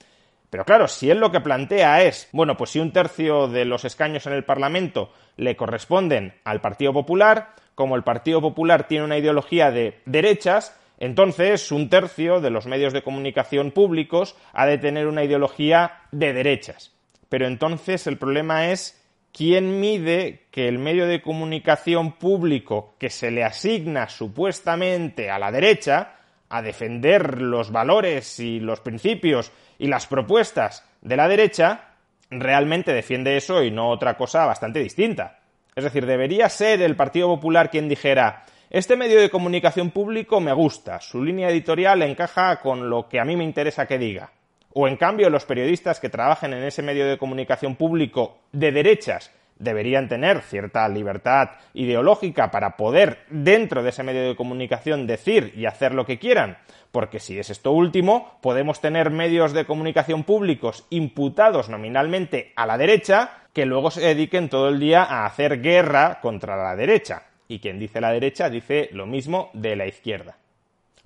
Pero 0.49 0.65
claro, 0.65 0.87
si 0.87 1.09
él 1.09 1.19
lo 1.19 1.31
que 1.31 1.41
plantea 1.41 2.03
es, 2.03 2.29
bueno, 2.31 2.55
pues 2.57 2.71
si 2.71 2.79
un 2.79 2.93
tercio 2.93 3.47
de 3.47 3.65
los 3.65 3.85
escaños 3.85 4.25
en 4.25 4.33
el 4.33 4.45
Parlamento 4.45 5.11
le 5.37 5.55
corresponden 5.55 6.33
al 6.45 6.61
Partido 6.61 6.93
Popular, 6.93 7.49
como 7.75 7.95
el 7.95 8.03
Partido 8.03 8.41
Popular 8.41 8.87
tiene 8.87 9.05
una 9.05 9.17
ideología 9.17 9.69
de 9.69 9.99
derechas, 10.05 10.79
entonces 10.97 11.71
un 11.71 11.89
tercio 11.89 12.39
de 12.39 12.49
los 12.49 12.65
medios 12.65 12.93
de 12.93 13.03
comunicación 13.03 13.71
públicos 13.71 14.35
ha 14.53 14.65
de 14.65 14.77
tener 14.77 15.07
una 15.07 15.23
ideología 15.23 16.01
de 16.11 16.33
derechas. 16.33 16.93
Pero 17.29 17.47
entonces 17.47 18.07
el 18.07 18.17
problema 18.17 18.69
es 18.71 19.01
quién 19.33 19.81
mide 19.81 20.45
que 20.51 20.67
el 20.67 20.79
medio 20.79 21.07
de 21.07 21.21
comunicación 21.21 22.13
público 22.13 22.95
que 22.97 23.09
se 23.09 23.31
le 23.31 23.43
asigna 23.43 24.07
supuestamente 24.07 25.29
a 25.29 25.39
la 25.39 25.51
derecha, 25.51 26.15
a 26.47 26.61
defender 26.61 27.41
los 27.41 27.71
valores 27.71 28.39
y 28.39 28.59
los 28.59 28.79
principios 28.79 29.51
y 29.77 29.87
las 29.87 30.07
propuestas 30.07 30.87
de 31.01 31.17
la 31.17 31.27
derecha, 31.27 31.95
realmente 32.29 32.93
defiende 32.93 33.35
eso 33.35 33.61
y 33.63 33.71
no 33.71 33.89
otra 33.89 34.15
cosa 34.15 34.45
bastante 34.45 34.79
distinta. 34.79 35.39
Es 35.75 35.83
decir, 35.83 36.05
debería 36.05 36.47
ser 36.47 36.81
el 36.81 36.95
Partido 36.95 37.27
Popular 37.27 37.69
quien 37.69 37.89
dijera 37.89 38.45
este 38.69 38.95
medio 38.95 39.21
de 39.21 39.29
comunicación 39.29 39.91
público 39.91 40.39
me 40.41 40.51
gusta, 40.51 40.99
su 40.99 41.23
línea 41.23 41.49
editorial 41.49 42.01
encaja 42.01 42.59
con 42.61 42.89
lo 42.89 43.07
que 43.07 43.19
a 43.19 43.25
mí 43.25 43.35
me 43.35 43.43
interesa 43.43 43.85
que 43.85 43.99
diga. 43.99 44.31
O 44.73 44.87
en 44.87 44.97
cambio 44.97 45.29
los 45.29 45.45
periodistas 45.45 45.99
que 45.99 46.09
trabajen 46.09 46.53
en 46.53 46.63
ese 46.63 46.81
medio 46.81 47.07
de 47.07 47.17
comunicación 47.17 47.75
público 47.75 48.39
de 48.51 48.71
derechas 48.71 49.31
deberían 49.57 50.09
tener 50.09 50.41
cierta 50.41 50.89
libertad 50.89 51.51
ideológica 51.73 52.51
para 52.51 52.75
poder 52.75 53.19
dentro 53.29 53.83
de 53.83 53.89
ese 53.89 54.03
medio 54.03 54.27
de 54.27 54.35
comunicación 54.35 55.07
decir 55.07 55.53
y 55.55 55.65
hacer 55.65 55.93
lo 55.93 56.05
que 56.05 56.19
quieran, 56.19 56.57
porque 56.91 57.19
si 57.19 57.39
es 57.39 57.49
esto 57.49 57.71
último, 57.71 58.37
podemos 58.41 58.81
tener 58.81 59.11
medios 59.11 59.53
de 59.53 59.65
comunicación 59.65 60.23
públicos 60.23 60.85
imputados 60.89 61.69
nominalmente 61.69 62.51
a 62.55 62.65
la 62.65 62.77
derecha 62.77 63.43
que 63.53 63.65
luego 63.65 63.91
se 63.91 64.01
dediquen 64.01 64.49
todo 64.49 64.67
el 64.69 64.79
día 64.79 65.03
a 65.03 65.25
hacer 65.25 65.61
guerra 65.61 66.19
contra 66.19 66.57
la 66.57 66.75
derecha. 66.75 67.23
Y 67.47 67.59
quien 67.59 67.79
dice 67.79 68.01
la 68.01 68.11
derecha 68.11 68.49
dice 68.49 68.89
lo 68.91 69.05
mismo 69.05 69.49
de 69.53 69.75
la 69.75 69.87
izquierda. 69.87 70.37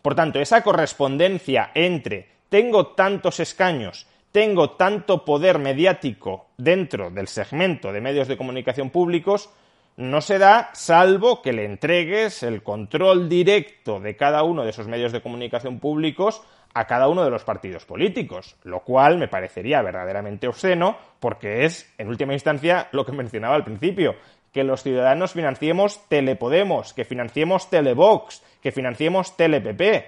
Por 0.01 0.15
tanto, 0.15 0.39
esa 0.39 0.63
correspondencia 0.63 1.71
entre 1.73 2.27
tengo 2.49 2.87
tantos 2.87 3.39
escaños 3.39 4.07
tengo 4.31 4.71
tanto 4.71 5.25
poder 5.25 5.59
mediático 5.59 6.47
dentro 6.57 7.09
del 7.09 7.27
segmento 7.27 7.91
de 7.91 8.01
medios 8.01 8.27
de 8.27 8.37
comunicación 8.37 8.89
públicos, 8.89 9.49
no 9.97 10.21
se 10.21 10.37
da 10.37 10.69
salvo 10.73 11.41
que 11.41 11.51
le 11.51 11.65
entregues 11.65 12.43
el 12.43 12.63
control 12.63 13.27
directo 13.27 13.99
de 13.99 14.15
cada 14.15 14.43
uno 14.43 14.63
de 14.63 14.69
esos 14.69 14.87
medios 14.87 15.11
de 15.11 15.21
comunicación 15.21 15.79
públicos 15.79 16.41
a 16.73 16.85
cada 16.85 17.07
uno 17.07 17.23
de 17.23 17.31
los 17.31 17.43
partidos 17.43 17.85
políticos, 17.85 18.55
lo 18.63 18.81
cual 18.81 19.17
me 19.17 19.27
parecería 19.27 19.81
verdaderamente 19.81 20.47
obsceno 20.47 20.97
porque 21.19 21.65
es, 21.65 21.91
en 21.97 22.07
última 22.07 22.33
instancia, 22.33 22.87
lo 22.91 23.05
que 23.05 23.11
mencionaba 23.11 23.55
al 23.55 23.63
principio, 23.63 24.15
que 24.53 24.63
los 24.63 24.83
ciudadanos 24.83 25.33
financiemos 25.33 26.07
Telepodemos, 26.09 26.93
que 26.93 27.05
financiemos 27.05 27.69
Televox, 27.69 28.43
que 28.61 28.71
financiemos 28.71 29.37
Telepp, 29.37 30.05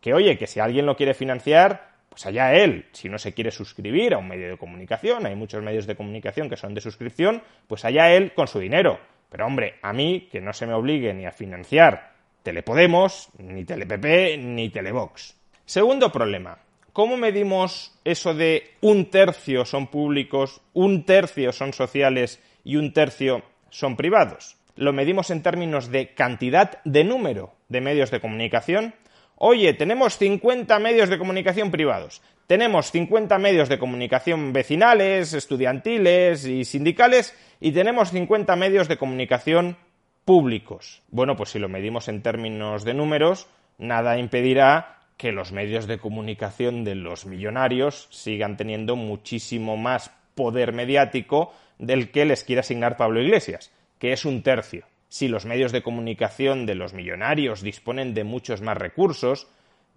que 0.00 0.14
oye, 0.14 0.38
que 0.38 0.46
si 0.46 0.60
alguien 0.60 0.86
lo 0.86 0.96
quiere 0.96 1.14
financiar, 1.14 1.88
pues 2.08 2.26
allá 2.26 2.54
él, 2.54 2.86
si 2.92 3.08
no 3.08 3.18
se 3.18 3.34
quiere 3.34 3.50
suscribir 3.50 4.14
a 4.14 4.18
un 4.18 4.28
medio 4.28 4.48
de 4.48 4.56
comunicación, 4.56 5.26
hay 5.26 5.34
muchos 5.34 5.62
medios 5.62 5.86
de 5.86 5.96
comunicación 5.96 6.48
que 6.48 6.56
son 6.56 6.74
de 6.74 6.80
suscripción, 6.80 7.42
pues 7.66 7.84
allá 7.84 8.12
él 8.12 8.32
con 8.34 8.46
su 8.46 8.58
dinero. 8.58 8.98
Pero 9.28 9.46
hombre, 9.46 9.76
a 9.82 9.92
mí 9.92 10.28
que 10.30 10.40
no 10.40 10.52
se 10.52 10.66
me 10.66 10.74
obligue 10.74 11.12
ni 11.12 11.26
a 11.26 11.32
financiar 11.32 12.12
Telepodemos, 12.42 13.28
ni 13.38 13.64
Telepp, 13.64 14.04
ni 14.38 14.70
Televox. 14.70 15.36
Segundo 15.64 16.10
problema, 16.10 16.58
¿cómo 16.92 17.16
medimos 17.16 17.98
eso 18.04 18.32
de 18.32 18.70
un 18.80 19.10
tercio 19.10 19.64
son 19.64 19.88
públicos, 19.88 20.62
un 20.72 21.04
tercio 21.04 21.52
son 21.52 21.72
sociales 21.72 22.40
y 22.64 22.76
un 22.76 22.92
tercio 22.92 23.42
son 23.70 23.96
privados? 23.96 24.56
Lo 24.76 24.92
medimos 24.92 25.30
en 25.30 25.42
términos 25.42 25.90
de 25.90 26.14
cantidad 26.14 26.82
de 26.84 27.04
número 27.04 27.54
de 27.68 27.80
medios 27.80 28.10
de 28.10 28.20
comunicación 28.20 28.94
Oye, 29.40 29.72
tenemos 29.72 30.18
50 30.18 30.80
medios 30.80 31.08
de 31.08 31.16
comunicación 31.16 31.70
privados, 31.70 32.22
tenemos 32.48 32.90
50 32.90 33.38
medios 33.38 33.68
de 33.68 33.78
comunicación 33.78 34.52
vecinales, 34.52 35.32
estudiantiles 35.32 36.44
y 36.44 36.64
sindicales 36.64 37.38
y 37.60 37.70
tenemos 37.70 38.10
50 38.10 38.56
medios 38.56 38.88
de 38.88 38.96
comunicación 38.96 39.76
públicos. 40.24 41.02
Bueno, 41.10 41.36
pues 41.36 41.50
si 41.50 41.60
lo 41.60 41.68
medimos 41.68 42.08
en 42.08 42.20
términos 42.20 42.82
de 42.82 42.94
números, 42.94 43.46
nada 43.78 44.18
impedirá 44.18 45.02
que 45.16 45.30
los 45.30 45.52
medios 45.52 45.86
de 45.86 45.98
comunicación 45.98 46.82
de 46.82 46.96
los 46.96 47.24
millonarios 47.24 48.08
sigan 48.10 48.56
teniendo 48.56 48.96
muchísimo 48.96 49.76
más 49.76 50.10
poder 50.34 50.72
mediático 50.72 51.52
del 51.78 52.10
que 52.10 52.24
les 52.24 52.44
quiere 52.44 52.60
asignar 52.60 52.96
Pablo 52.96 53.20
Iglesias, 53.20 53.72
que 53.98 54.12
es 54.12 54.24
un 54.24 54.42
tercio. 54.42 54.86
Si 55.08 55.28
los 55.28 55.46
medios 55.46 55.72
de 55.72 55.82
comunicación 55.82 56.66
de 56.66 56.74
los 56.74 56.92
millonarios 56.92 57.62
disponen 57.62 58.14
de 58.14 58.24
muchos 58.24 58.60
más 58.60 58.76
recursos, 58.76 59.48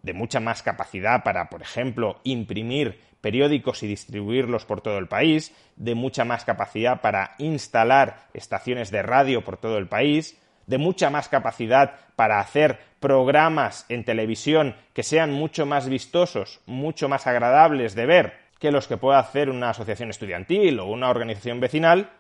de 0.02 0.14
mucha 0.14 0.40
más 0.40 0.64
capacidad 0.64 1.24
para, 1.24 1.50
por 1.50 1.62
ejemplo, 1.62 2.20
imprimir 2.24 3.00
periódicos 3.20 3.84
y 3.84 3.88
distribuirlos 3.88 4.66
por 4.66 4.82
todo 4.82 4.98
el 4.98 5.08
país, 5.08 5.54
de 5.76 5.96
mucha 5.96 6.26
más 6.26 6.44
capacidad 6.44 7.02
para 7.02 7.36
instalar 7.38 8.28
estaciones 8.34 8.90
de 8.90 9.04
radio 9.04 9.44
por 9.44 9.58
todo 9.58 9.78
el 9.78 9.88
país, 9.88 10.38
de 10.66 10.78
mucha 10.78 11.10
más 11.10 11.30
capacidad 11.30 11.96
para 12.16 12.40
hacer 12.40 12.80
programas 13.00 13.86
en 13.90 14.06
televisión 14.06 14.76
que 14.94 15.04
sean 15.04 15.32
mucho 15.32 15.66
más 15.66 15.90
vistosos, 15.90 16.62
mucho 16.66 17.10
más 17.10 17.28
agradables 17.28 17.94
de 17.96 18.06
ver 18.06 18.34
que 18.62 18.72
los 18.72 18.88
que 18.88 18.96
pueda 18.96 19.18
hacer 19.18 19.50
una 19.50 19.72
asociación 19.72 20.12
estudiantil 20.12 20.80
o 20.80 20.86
una 20.86 21.10
organización 21.10 21.60
vecinal, 21.60 22.12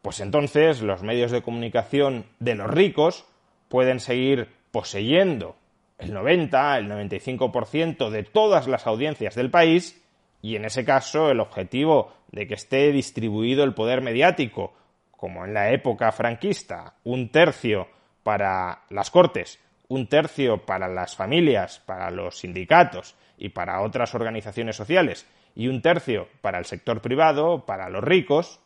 pues 0.00 0.20
entonces 0.20 0.80
los 0.80 1.02
medios 1.02 1.32
de 1.32 1.42
comunicación 1.42 2.24
de 2.38 2.54
los 2.54 2.70
ricos 2.70 3.26
pueden 3.68 3.98
seguir 3.98 4.48
poseyendo 4.70 5.56
el 5.98 6.14
90, 6.14 6.78
el 6.78 6.88
95% 6.88 8.10
de 8.10 8.22
todas 8.22 8.68
las 8.68 8.86
audiencias 8.86 9.34
del 9.34 9.50
país 9.50 10.00
y 10.40 10.54
en 10.54 10.64
ese 10.64 10.84
caso 10.84 11.30
el 11.30 11.40
objetivo 11.40 12.12
de 12.30 12.46
que 12.46 12.54
esté 12.54 12.92
distribuido 12.92 13.64
el 13.64 13.74
poder 13.74 14.02
mediático, 14.02 14.74
como 15.10 15.44
en 15.44 15.52
la 15.52 15.72
época 15.72 16.12
franquista, 16.12 16.94
un 17.02 17.30
tercio 17.30 17.88
para 18.22 18.82
las 18.88 19.10
cortes, 19.10 19.58
un 19.88 20.06
tercio 20.06 20.64
para 20.64 20.86
las 20.86 21.16
familias, 21.16 21.80
para 21.80 22.10
los 22.12 22.38
sindicatos 22.38 23.16
y 23.36 23.48
para 23.48 23.80
otras 23.82 24.14
organizaciones 24.14 24.76
sociales, 24.76 25.26
y 25.54 25.68
un 25.68 25.82
tercio 25.82 26.28
para 26.40 26.58
el 26.58 26.64
sector 26.64 27.00
privado, 27.00 27.64
para 27.66 27.88
los 27.88 28.02
ricos, 28.02 28.60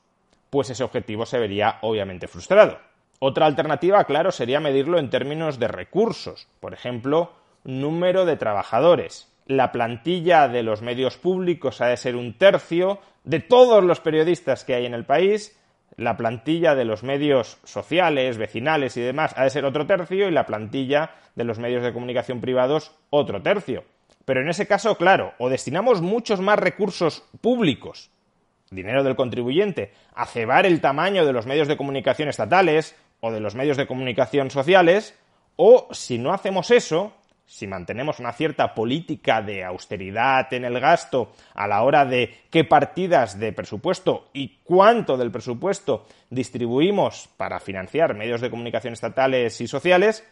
pues 0.51 0.71
ese 0.71 0.85
objetivo 0.85 1.27
se 1.27 1.39
vería 1.39 1.79
obviamente 1.83 2.29
frustrado. 2.29 2.79
Otra 3.19 3.47
alternativa, 3.47 4.05
claro, 4.05 4.31
sería 4.31 4.61
medirlo 4.61 4.99
en 4.99 5.11
términos 5.11 5.59
de 5.59 5.69
recursos, 5.69 6.49
por 6.61 6.75
ejemplo, 6.75 7.33
número 7.65 8.27
de 8.27 8.37
trabajadores. 8.37 9.33
La 9.47 9.73
plantilla 9.73 10.49
de 10.49 10.63
los 10.63 10.83
medios 10.83 11.17
públicos 11.17 11.81
ha 11.81 11.87
de 11.87 11.97
ser 11.97 12.17
un 12.17 12.37
tercio 12.37 13.01
de 13.25 13.41
todos 13.41 13.83
los 13.83 14.01
periodistas 14.01 14.65
que 14.65 14.75
hay 14.75 14.87
en 14.87 14.95
el 14.95 15.05
país, 15.05 15.57
La 15.97 16.19
plantilla 16.19 16.75
de 16.75 16.85
los 16.85 17.03
medios 17.03 17.59
sociales, 17.65 18.37
vecinales 18.37 18.99
y 18.99 19.01
demás 19.01 19.33
ha 19.37 19.45
de 19.45 19.51
ser 19.51 19.65
otro 19.65 19.87
tercio 19.87 20.29
y 20.29 20.31
la 20.31 20.45
plantilla 20.45 21.13
de 21.35 21.45
los 21.45 21.59
medios 21.59 21.83
de 21.83 21.93
comunicación 21.93 22.41
privados 22.43 22.93
otro 23.09 23.41
tercio. 23.41 23.85
Pero 24.27 24.43
en 24.43 24.49
ese 24.49 24.67
caso, 24.67 24.99
claro, 24.99 25.33
o 25.39 25.49
destinamos 25.49 26.03
muchos 26.03 26.41
más 26.41 26.59
recursos 26.59 27.25
públicos, 27.41 28.11
dinero 28.71 29.05
del 29.05 29.15
contribuyente, 29.15 29.93
a 30.15 30.27
cebar 30.27 30.67
el 30.67 30.81
tamaño 30.81 31.25
de 31.25 31.33
los 31.33 31.47
medios 31.47 31.69
de 31.69 31.77
comunicación 31.77 32.29
estatales 32.29 32.97
o 33.21 33.31
de 33.31 33.41
los 33.41 33.55
medios 33.55 33.77
de 33.77 33.87
comunicación 33.87 34.51
sociales, 34.51 35.17
o 35.55 35.89
si 35.93 36.19
no 36.19 36.35
hacemos 36.35 36.73
eso, 36.73 37.15
si 37.47 37.69
mantenemos 37.69 38.19
una 38.19 38.33
cierta 38.33 38.75
política 38.75 39.41
de 39.41 39.65
austeridad 39.65 40.53
en 40.53 40.65
el 40.65 40.81
gasto 40.81 41.33
a 41.55 41.69
la 41.69 41.85
hora 41.85 42.05
de 42.05 42.35
qué 42.51 42.65
partidas 42.65 43.39
de 43.39 43.53
presupuesto 43.53 44.29
y 44.33 44.59
cuánto 44.65 45.17
del 45.17 45.31
presupuesto 45.31 46.07
distribuimos 46.31 47.29
para 47.37 47.61
financiar 47.61 48.15
medios 48.15 48.41
de 48.41 48.51
comunicación 48.51 48.93
estatales 48.93 49.61
y 49.61 49.69
sociales, 49.69 50.25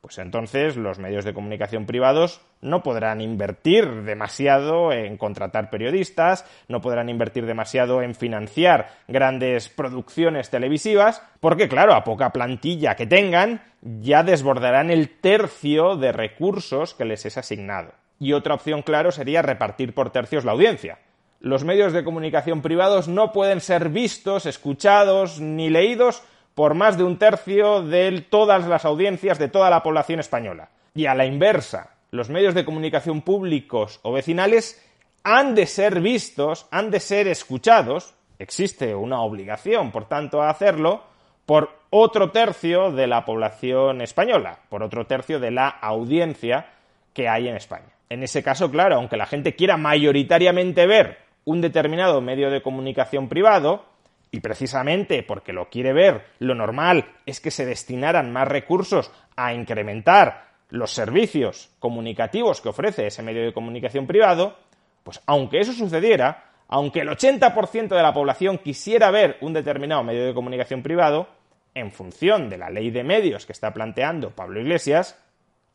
pues 0.00 0.18
entonces 0.18 0.76
los 0.76 0.98
medios 0.98 1.24
de 1.24 1.34
comunicación 1.34 1.84
privados 1.84 2.40
no 2.60 2.82
podrán 2.82 3.20
invertir 3.20 4.02
demasiado 4.02 4.92
en 4.92 5.16
contratar 5.16 5.70
periodistas, 5.70 6.44
no 6.68 6.80
podrán 6.80 7.08
invertir 7.08 7.46
demasiado 7.46 8.02
en 8.02 8.14
financiar 8.14 8.90
grandes 9.08 9.68
producciones 9.68 10.50
televisivas, 10.50 11.22
porque 11.40 11.68
claro, 11.68 11.94
a 11.94 12.04
poca 12.04 12.30
plantilla 12.30 12.94
que 12.94 13.06
tengan, 13.06 13.62
ya 13.82 14.22
desbordarán 14.22 14.90
el 14.90 15.20
tercio 15.20 15.96
de 15.96 16.12
recursos 16.12 16.94
que 16.94 17.04
les 17.04 17.26
es 17.26 17.36
asignado. 17.36 17.92
Y 18.20 18.32
otra 18.32 18.54
opción, 18.54 18.82
claro, 18.82 19.12
sería 19.12 19.42
repartir 19.42 19.94
por 19.94 20.10
tercios 20.10 20.44
la 20.44 20.52
audiencia. 20.52 20.98
Los 21.40 21.62
medios 21.62 21.92
de 21.92 22.02
comunicación 22.02 22.62
privados 22.62 23.06
no 23.06 23.32
pueden 23.32 23.60
ser 23.60 23.90
vistos, 23.90 24.46
escuchados 24.46 25.40
ni 25.40 25.70
leídos 25.70 26.24
por 26.58 26.74
más 26.74 26.98
de 26.98 27.04
un 27.04 27.18
tercio 27.18 27.84
de 27.84 28.20
todas 28.20 28.66
las 28.66 28.84
audiencias 28.84 29.38
de 29.38 29.46
toda 29.46 29.70
la 29.70 29.80
población 29.80 30.18
española. 30.18 30.70
Y 30.92 31.06
a 31.06 31.14
la 31.14 31.24
inversa, 31.24 31.94
los 32.10 32.30
medios 32.30 32.52
de 32.52 32.64
comunicación 32.64 33.22
públicos 33.22 34.00
o 34.02 34.12
vecinales 34.12 34.84
han 35.22 35.54
de 35.54 35.66
ser 35.66 36.00
vistos, 36.00 36.66
han 36.72 36.90
de 36.90 36.98
ser 36.98 37.28
escuchados, 37.28 38.16
existe 38.40 38.92
una 38.96 39.20
obligación, 39.20 39.92
por 39.92 40.08
tanto, 40.08 40.42
a 40.42 40.50
hacerlo, 40.50 41.04
por 41.46 41.70
otro 41.90 42.32
tercio 42.32 42.90
de 42.90 43.06
la 43.06 43.24
población 43.24 44.00
española, 44.00 44.58
por 44.68 44.82
otro 44.82 45.06
tercio 45.06 45.38
de 45.38 45.52
la 45.52 45.68
audiencia 45.68 46.70
que 47.12 47.28
hay 47.28 47.46
en 47.46 47.54
España. 47.54 47.94
En 48.08 48.24
ese 48.24 48.42
caso, 48.42 48.68
claro, 48.68 48.96
aunque 48.96 49.16
la 49.16 49.26
gente 49.26 49.54
quiera 49.54 49.76
mayoritariamente 49.76 50.88
ver 50.88 51.18
un 51.44 51.60
determinado 51.60 52.20
medio 52.20 52.50
de 52.50 52.62
comunicación 52.62 53.28
privado, 53.28 53.84
y 54.30 54.40
precisamente 54.40 55.22
porque 55.22 55.52
lo 55.52 55.68
quiere 55.70 55.92
ver, 55.92 56.26
lo 56.38 56.54
normal 56.54 57.06
es 57.26 57.40
que 57.40 57.50
se 57.50 57.64
destinaran 57.64 58.32
más 58.32 58.48
recursos 58.48 59.10
a 59.36 59.54
incrementar 59.54 60.48
los 60.70 60.92
servicios 60.92 61.70
comunicativos 61.78 62.60
que 62.60 62.68
ofrece 62.68 63.06
ese 63.06 63.22
medio 63.22 63.44
de 63.44 63.52
comunicación 63.52 64.06
privado, 64.06 64.56
pues 65.02 65.20
aunque 65.26 65.60
eso 65.60 65.72
sucediera, 65.72 66.52
aunque 66.68 67.00
el 67.00 67.08
80% 67.08 67.88
de 67.88 68.02
la 68.02 68.12
población 68.12 68.58
quisiera 68.58 69.10
ver 69.10 69.38
un 69.40 69.54
determinado 69.54 70.02
medio 70.02 70.26
de 70.26 70.34
comunicación 70.34 70.82
privado, 70.82 71.28
en 71.74 71.92
función 71.92 72.50
de 72.50 72.58
la 72.58 72.70
ley 72.70 72.90
de 72.90 73.04
medios 73.04 73.46
que 73.46 73.52
está 73.52 73.72
planteando 73.72 74.30
Pablo 74.30 74.60
Iglesias, 74.60 75.18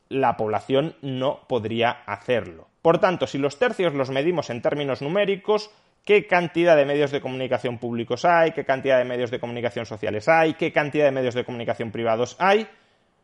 la 0.08 0.36
población 0.36 0.96
no 1.02 1.40
podría 1.48 1.90
hacerlo. 1.90 2.68
Por 2.82 2.98
tanto, 2.98 3.26
si 3.26 3.38
los 3.38 3.58
tercios 3.58 3.94
los 3.94 4.10
medimos 4.10 4.50
en 4.50 4.60
términos 4.60 5.00
numéricos, 5.02 5.70
qué 6.04 6.26
cantidad 6.26 6.76
de 6.76 6.84
medios 6.84 7.10
de 7.10 7.20
comunicación 7.20 7.78
públicos 7.78 8.24
hay, 8.24 8.52
qué 8.52 8.64
cantidad 8.64 8.98
de 8.98 9.04
medios 9.04 9.30
de 9.30 9.40
comunicación 9.40 9.86
sociales 9.86 10.28
hay, 10.28 10.54
qué 10.54 10.72
cantidad 10.72 11.06
de 11.06 11.10
medios 11.10 11.34
de 11.34 11.44
comunicación 11.44 11.90
privados 11.90 12.36
hay, 12.38 12.68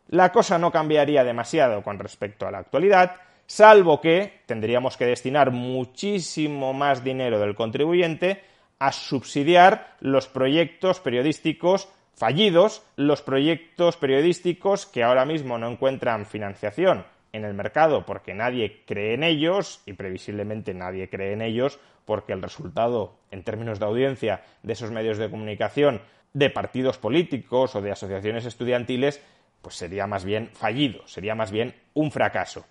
la 0.09 0.33
cosa 0.33 0.59
no 0.59 0.73
cambiaría 0.73 1.23
demasiado 1.23 1.83
con 1.83 1.99
respecto 1.99 2.47
a 2.47 2.51
la 2.51 2.59
actualidad, 2.59 3.17
salvo 3.47 4.01
que 4.01 4.43
tendríamos 4.47 4.97
que 4.97 5.07
destinar 5.07 5.51
muchísimo 5.51 6.73
más 6.73 7.05
dinero 7.05 7.39
del 7.39 7.55
contribuyente 7.55 8.43
a 8.79 8.93
subsidiar 8.93 9.97
los 10.01 10.27
proyectos 10.27 11.01
periodísticos 11.01 11.89
fallidos, 12.15 12.83
los 12.97 13.23
proyectos 13.23 13.97
periodísticos 13.97 14.87
que 14.87 15.03
ahora 15.03 15.25
mismo 15.25 15.59
no 15.59 15.69
encuentran 15.69 16.27
financiación 16.27 17.05
en 17.33 17.45
el 17.45 17.55
mercado 17.55 18.05
porque 18.07 18.35
nadie 18.35 18.83
cree 18.87 19.15
en 19.15 19.23
ellos 19.23 19.83
y 19.87 19.93
previsiblemente 19.93 20.75
nadie 20.75 21.09
cree 21.09 21.33
en 21.33 21.43
ellos 21.43 21.79
porque 22.05 22.33
el 22.33 22.43
resultado 22.43 23.15
en 23.31 23.45
términos 23.45 23.79
de 23.79 23.87
audiencia 23.87 24.43
de 24.63 24.73
esos 24.73 24.91
medios 24.91 25.19
de 25.19 25.31
comunicación 25.31 26.03
de 26.33 26.51
partidos 26.51 26.99
políticos 26.99 27.75
o 27.75 27.83
de 27.83 27.93
asociaciones 27.93 28.45
estudiantiles 28.47 29.23
pues 29.63 29.75
sería 29.75 30.07
más 30.07 30.25
bien 30.25 30.51
fallido, 30.53 31.07
sería 31.07 31.35
más 31.35 31.51
bien 31.51 31.75
un 31.95 32.11
fracaso. 32.11 32.65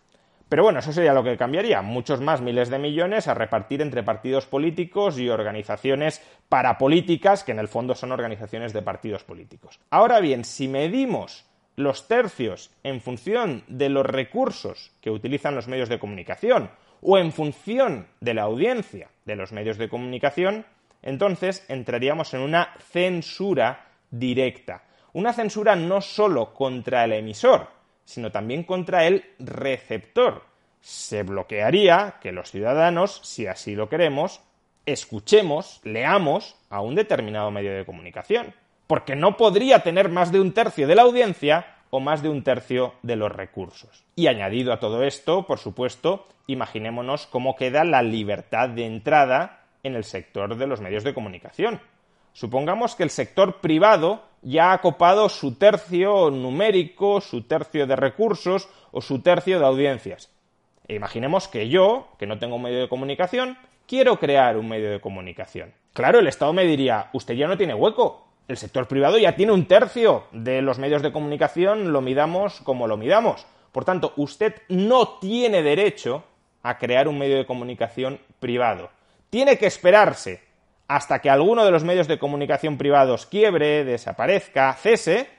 Pero 0.49 0.63
bueno, 0.63 0.79
eso 0.79 0.91
sería 0.91 1.13
lo 1.13 1.23
que 1.23 1.37
cambiaría, 1.37 1.83
muchos 1.83 2.21
más 2.21 2.41
miles 2.41 2.69
de 2.69 2.79
millones 2.79 3.27
a 3.27 3.35
repartir 3.35 3.83
entre 3.83 4.01
partidos 4.01 4.47
políticos 4.47 5.19
y 5.19 5.29
organizaciones 5.29 6.23
parapolíticas, 6.49 7.43
que 7.43 7.51
en 7.51 7.59
el 7.59 7.67
fondo 7.67 7.93
son 7.93 8.11
organizaciones 8.11 8.73
de 8.73 8.81
partidos 8.81 9.23
políticos. 9.23 9.79
Ahora 9.91 10.19
bien, 10.19 10.43
si 10.43 10.67
medimos 10.67 11.45
los 11.79 12.09
tercios 12.09 12.71
en 12.83 12.99
función 12.99 13.63
de 13.69 13.87
los 13.87 14.05
recursos 14.05 14.91
que 14.99 15.11
utilizan 15.11 15.55
los 15.55 15.69
medios 15.69 15.87
de 15.87 15.97
comunicación 15.97 16.69
o 17.01 17.17
en 17.17 17.31
función 17.31 18.07
de 18.19 18.33
la 18.33 18.41
audiencia 18.43 19.07
de 19.23 19.37
los 19.37 19.53
medios 19.53 19.77
de 19.77 19.87
comunicación, 19.87 20.65
entonces 21.01 21.63
entraríamos 21.69 22.33
en 22.33 22.41
una 22.41 22.73
censura 22.91 23.87
directa. 24.11 24.83
Una 25.13 25.31
censura 25.31 25.77
no 25.77 26.01
solo 26.01 26.53
contra 26.53 27.05
el 27.05 27.13
emisor, 27.13 27.69
sino 28.03 28.29
también 28.29 28.63
contra 28.63 29.07
el 29.07 29.23
receptor. 29.39 30.43
Se 30.81 31.23
bloquearía 31.23 32.15
que 32.21 32.33
los 32.33 32.51
ciudadanos, 32.51 33.21
si 33.23 33.47
así 33.47 33.73
lo 33.73 33.87
queremos, 33.87 34.41
escuchemos, 34.85 35.79
leamos 35.85 36.57
a 36.69 36.81
un 36.81 36.95
determinado 36.95 37.51
medio 37.51 37.73
de 37.73 37.85
comunicación 37.85 38.53
porque 38.89 39.15
no 39.15 39.37
podría 39.37 39.83
tener 39.83 40.09
más 40.09 40.31
de 40.31 40.41
un 40.41 40.51
tercio 40.51 40.87
de 40.87 40.95
la 40.95 41.03
audiencia 41.03 41.75
o 41.91 41.99
más 41.99 42.23
de 42.23 42.29
un 42.29 42.43
tercio 42.43 42.95
de 43.03 43.15
los 43.15 43.31
recursos. 43.31 44.03
Y 44.15 44.25
añadido 44.25 44.73
a 44.73 44.79
todo 44.79 45.03
esto, 45.03 45.45
por 45.45 45.59
supuesto, 45.59 46.25
imaginémonos 46.47 47.27
cómo 47.27 47.55
queda 47.55 47.83
la 47.83 48.01
libertad 48.01 48.67
de 48.69 48.87
entrada 48.87 49.61
en 49.83 49.93
el 49.93 50.03
sector 50.05 50.57
de 50.57 50.65
los 50.65 50.81
medios 50.81 51.03
de 51.03 51.13
comunicación. 51.13 51.79
Supongamos 52.33 52.95
que 52.95 53.03
el 53.03 53.11
sector 53.11 53.61
privado 53.61 54.23
ya 54.41 54.73
ha 54.73 54.81
copado 54.81 55.29
su 55.29 55.53
tercio 55.53 56.31
numérico, 56.31 57.21
su 57.21 57.43
tercio 57.43 57.85
de 57.85 57.95
recursos 57.95 58.69
o 58.91 59.01
su 59.01 59.21
tercio 59.21 59.59
de 59.59 59.67
audiencias. 59.67 60.31
E 60.87 60.95
imaginemos 60.95 61.47
que 61.47 61.69
yo, 61.69 62.07
que 62.17 62.25
no 62.25 62.39
tengo 62.39 62.55
un 62.55 62.63
medio 62.63 62.79
de 62.79 62.89
comunicación, 62.89 63.55
quiero 63.85 64.17
crear 64.17 64.57
un 64.57 64.67
medio 64.67 64.89
de 64.89 64.99
comunicación. 64.99 65.75
Claro, 65.93 66.17
el 66.17 66.27
Estado 66.27 66.53
me 66.53 66.65
diría, 66.65 67.11
usted 67.13 67.35
ya 67.35 67.47
no 67.47 67.55
tiene 67.55 67.75
hueco, 67.75 68.28
el 68.49 68.57
sector 68.57 68.87
privado 68.87 69.19
ya 69.19 69.35
tiene 69.35 69.51
un 69.51 69.67
tercio 69.67 70.23
de 70.31 70.63
los 70.63 70.79
medios 70.79 71.03
de 71.03 71.11
comunicación, 71.11 71.93
lo 71.93 72.01
midamos 72.01 72.61
como 72.61 72.87
lo 72.87 72.97
midamos. 72.97 73.45
Por 73.71 73.85
tanto, 73.85 74.13
usted 74.17 74.55
no 74.69 75.19
tiene 75.19 75.61
derecho 75.61 76.23
a 76.63 76.79
crear 76.79 77.07
un 77.07 77.19
medio 77.19 77.37
de 77.37 77.45
comunicación 77.45 78.19
privado. 78.39 78.89
Tiene 79.29 79.59
que 79.59 79.67
esperarse 79.67 80.41
hasta 80.87 81.19
que 81.19 81.29
alguno 81.29 81.63
de 81.63 81.69
los 81.69 81.83
medios 81.83 82.07
de 82.07 82.17
comunicación 82.17 82.79
privados 82.79 83.27
quiebre, 83.27 83.85
desaparezca, 83.85 84.73
cese, 84.73 85.29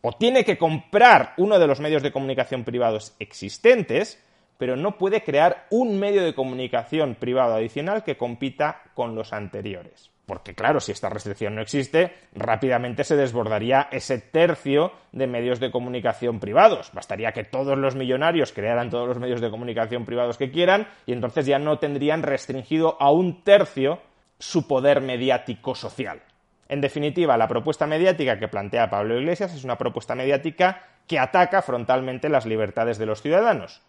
o 0.00 0.12
tiene 0.12 0.42
que 0.42 0.56
comprar 0.56 1.34
uno 1.36 1.58
de 1.58 1.66
los 1.66 1.80
medios 1.80 2.02
de 2.02 2.12
comunicación 2.12 2.64
privados 2.64 3.14
existentes, 3.18 4.24
pero 4.56 4.74
no 4.74 4.96
puede 4.96 5.22
crear 5.22 5.66
un 5.68 5.98
medio 5.98 6.24
de 6.24 6.34
comunicación 6.34 7.14
privado 7.14 7.56
adicional 7.56 8.04
que 8.04 8.16
compita 8.16 8.80
con 8.94 9.14
los 9.14 9.34
anteriores. 9.34 10.13
Porque 10.26 10.54
claro, 10.54 10.80
si 10.80 10.92
esta 10.92 11.10
restricción 11.10 11.54
no 11.54 11.60
existe, 11.60 12.14
rápidamente 12.34 13.04
se 13.04 13.16
desbordaría 13.16 13.88
ese 13.92 14.18
tercio 14.18 14.92
de 15.12 15.26
medios 15.26 15.60
de 15.60 15.70
comunicación 15.70 16.40
privados. 16.40 16.90
Bastaría 16.94 17.32
que 17.32 17.44
todos 17.44 17.76
los 17.76 17.94
millonarios 17.94 18.52
crearan 18.52 18.88
todos 18.88 19.06
los 19.06 19.18
medios 19.18 19.42
de 19.42 19.50
comunicación 19.50 20.06
privados 20.06 20.38
que 20.38 20.50
quieran 20.50 20.88
y 21.04 21.12
entonces 21.12 21.44
ya 21.44 21.58
no 21.58 21.78
tendrían 21.78 22.22
restringido 22.22 22.96
a 23.00 23.12
un 23.12 23.44
tercio 23.44 24.00
su 24.38 24.66
poder 24.66 25.02
mediático 25.02 25.74
social. 25.74 26.22
En 26.68 26.80
definitiva, 26.80 27.36
la 27.36 27.46
propuesta 27.46 27.86
mediática 27.86 28.38
que 28.38 28.48
plantea 28.48 28.88
Pablo 28.88 29.18
Iglesias 29.18 29.54
es 29.54 29.64
una 29.64 29.76
propuesta 29.76 30.14
mediática 30.14 30.82
que 31.06 31.18
ataca 31.18 31.60
frontalmente 31.60 32.30
las 32.30 32.46
libertades 32.46 32.96
de 32.96 33.06
los 33.06 33.20
ciudadanos 33.20 33.82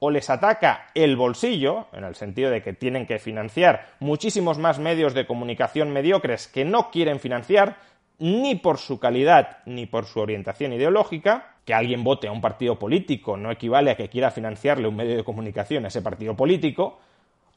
o 0.00 0.10
les 0.10 0.30
ataca 0.30 0.90
el 0.94 1.16
bolsillo, 1.16 1.86
en 1.92 2.04
el 2.04 2.14
sentido 2.14 2.50
de 2.50 2.62
que 2.62 2.72
tienen 2.72 3.06
que 3.06 3.18
financiar 3.18 3.86
muchísimos 4.00 4.58
más 4.58 4.78
medios 4.78 5.14
de 5.14 5.26
comunicación 5.26 5.90
mediocres 5.90 6.48
que 6.48 6.64
no 6.64 6.90
quieren 6.90 7.20
financiar, 7.20 7.76
ni 8.18 8.56
por 8.56 8.78
su 8.78 8.98
calidad 8.98 9.58
ni 9.64 9.86
por 9.86 10.06
su 10.06 10.20
orientación 10.20 10.72
ideológica, 10.72 11.54
que 11.64 11.74
alguien 11.74 12.02
vote 12.02 12.28
a 12.28 12.32
un 12.32 12.40
partido 12.40 12.78
político 12.78 13.36
no 13.36 13.50
equivale 13.50 13.90
a 13.90 13.96
que 13.96 14.08
quiera 14.08 14.30
financiarle 14.30 14.88
un 14.88 14.96
medio 14.96 15.16
de 15.16 15.24
comunicación 15.24 15.84
a 15.84 15.88
ese 15.88 16.02
partido 16.02 16.34
político, 16.34 16.98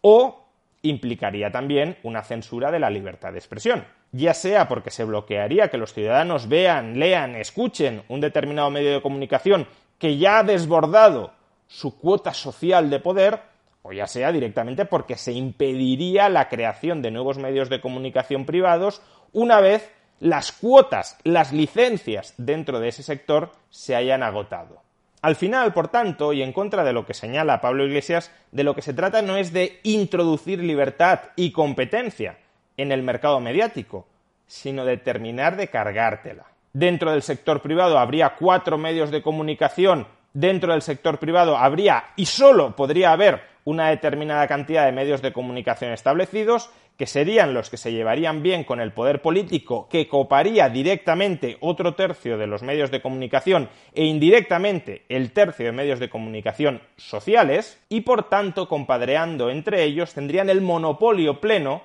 o 0.01 0.45
implicaría 0.83 1.51
también 1.51 1.97
una 2.03 2.23
censura 2.23 2.71
de 2.71 2.79
la 2.79 2.89
libertad 2.89 3.31
de 3.31 3.39
expresión, 3.39 3.85
ya 4.11 4.33
sea 4.33 4.67
porque 4.67 4.89
se 4.89 5.03
bloquearía 5.03 5.69
que 5.69 5.77
los 5.77 5.93
ciudadanos 5.93 6.47
vean, 6.49 6.99
lean, 6.99 7.35
escuchen 7.35 8.03
un 8.07 8.19
determinado 8.19 8.69
medio 8.71 8.91
de 8.91 9.01
comunicación 9.01 9.67
que 9.99 10.17
ya 10.17 10.39
ha 10.39 10.43
desbordado 10.43 11.33
su 11.71 11.97
cuota 11.97 12.33
social 12.33 12.89
de 12.89 12.99
poder, 12.99 13.39
o 13.81 13.93
ya 13.93 14.05
sea 14.05 14.33
directamente 14.33 14.83
porque 14.83 15.15
se 15.15 15.31
impediría 15.31 16.27
la 16.27 16.49
creación 16.49 17.01
de 17.01 17.11
nuevos 17.11 17.37
medios 17.37 17.69
de 17.69 17.79
comunicación 17.79 18.45
privados 18.45 19.01
una 19.31 19.61
vez 19.61 19.89
las 20.19 20.51
cuotas, 20.51 21.17
las 21.23 21.53
licencias 21.53 22.33
dentro 22.37 22.81
de 22.81 22.89
ese 22.89 23.03
sector 23.03 23.53
se 23.69 23.95
hayan 23.95 24.21
agotado. 24.21 24.81
Al 25.21 25.37
final, 25.37 25.73
por 25.73 25.87
tanto, 25.87 26.33
y 26.33 26.43
en 26.43 26.51
contra 26.51 26.83
de 26.83 26.93
lo 26.93 27.05
que 27.05 27.13
señala 27.13 27.61
Pablo 27.61 27.85
Iglesias, 27.85 28.31
de 28.51 28.63
lo 28.65 28.75
que 28.75 28.81
se 28.81 28.93
trata 28.93 29.21
no 29.21 29.37
es 29.37 29.53
de 29.53 29.79
introducir 29.83 30.59
libertad 30.59 31.21
y 31.37 31.51
competencia 31.51 32.37
en 32.75 32.91
el 32.91 33.01
mercado 33.01 33.39
mediático, 33.39 34.07
sino 34.45 34.83
de 34.83 34.97
terminar 34.97 35.55
de 35.55 35.69
cargártela. 35.69 36.45
Dentro 36.73 37.11
del 37.11 37.21
sector 37.21 37.61
privado 37.61 37.97
habría 37.97 38.35
cuatro 38.35 38.77
medios 38.77 39.09
de 39.09 39.21
comunicación, 39.21 40.07
dentro 40.33 40.73
del 40.73 40.81
sector 40.81 41.19
privado 41.19 41.57
habría 41.57 42.05
y 42.15 42.25
solo 42.25 42.75
podría 42.75 43.11
haber 43.11 43.41
una 43.63 43.89
determinada 43.89 44.47
cantidad 44.47 44.85
de 44.85 44.91
medios 44.91 45.21
de 45.21 45.33
comunicación 45.33 45.91
establecidos 45.91 46.71
que 46.97 47.07
serían 47.07 47.53
los 47.53 47.69
que 47.69 47.77
se 47.77 47.91
llevarían 47.91 48.43
bien 48.43 48.63
con 48.63 48.79
el 48.79 48.91
poder 48.91 49.23
político, 49.23 49.87
que 49.89 50.07
coparía 50.07 50.69
directamente 50.69 51.57
otro 51.59 51.95
tercio 51.95 52.37
de 52.37 52.45
los 52.45 52.61
medios 52.61 52.91
de 52.91 53.01
comunicación 53.01 53.69
e 53.93 54.05
indirectamente 54.05 55.03
el 55.09 55.31
tercio 55.31 55.65
de 55.65 55.71
medios 55.71 55.99
de 55.99 56.09
comunicación 56.11 56.81
sociales, 56.97 57.81
y 57.89 58.01
por 58.01 58.29
tanto, 58.29 58.67
compadreando 58.67 59.49
entre 59.49 59.83
ellos, 59.83 60.13
tendrían 60.13 60.49
el 60.51 60.61
monopolio 60.61 61.41
pleno 61.41 61.81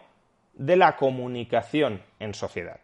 de 0.52 0.76
la 0.76 0.96
comunicación 0.96 2.02
en 2.20 2.34
sociedad. 2.34 2.80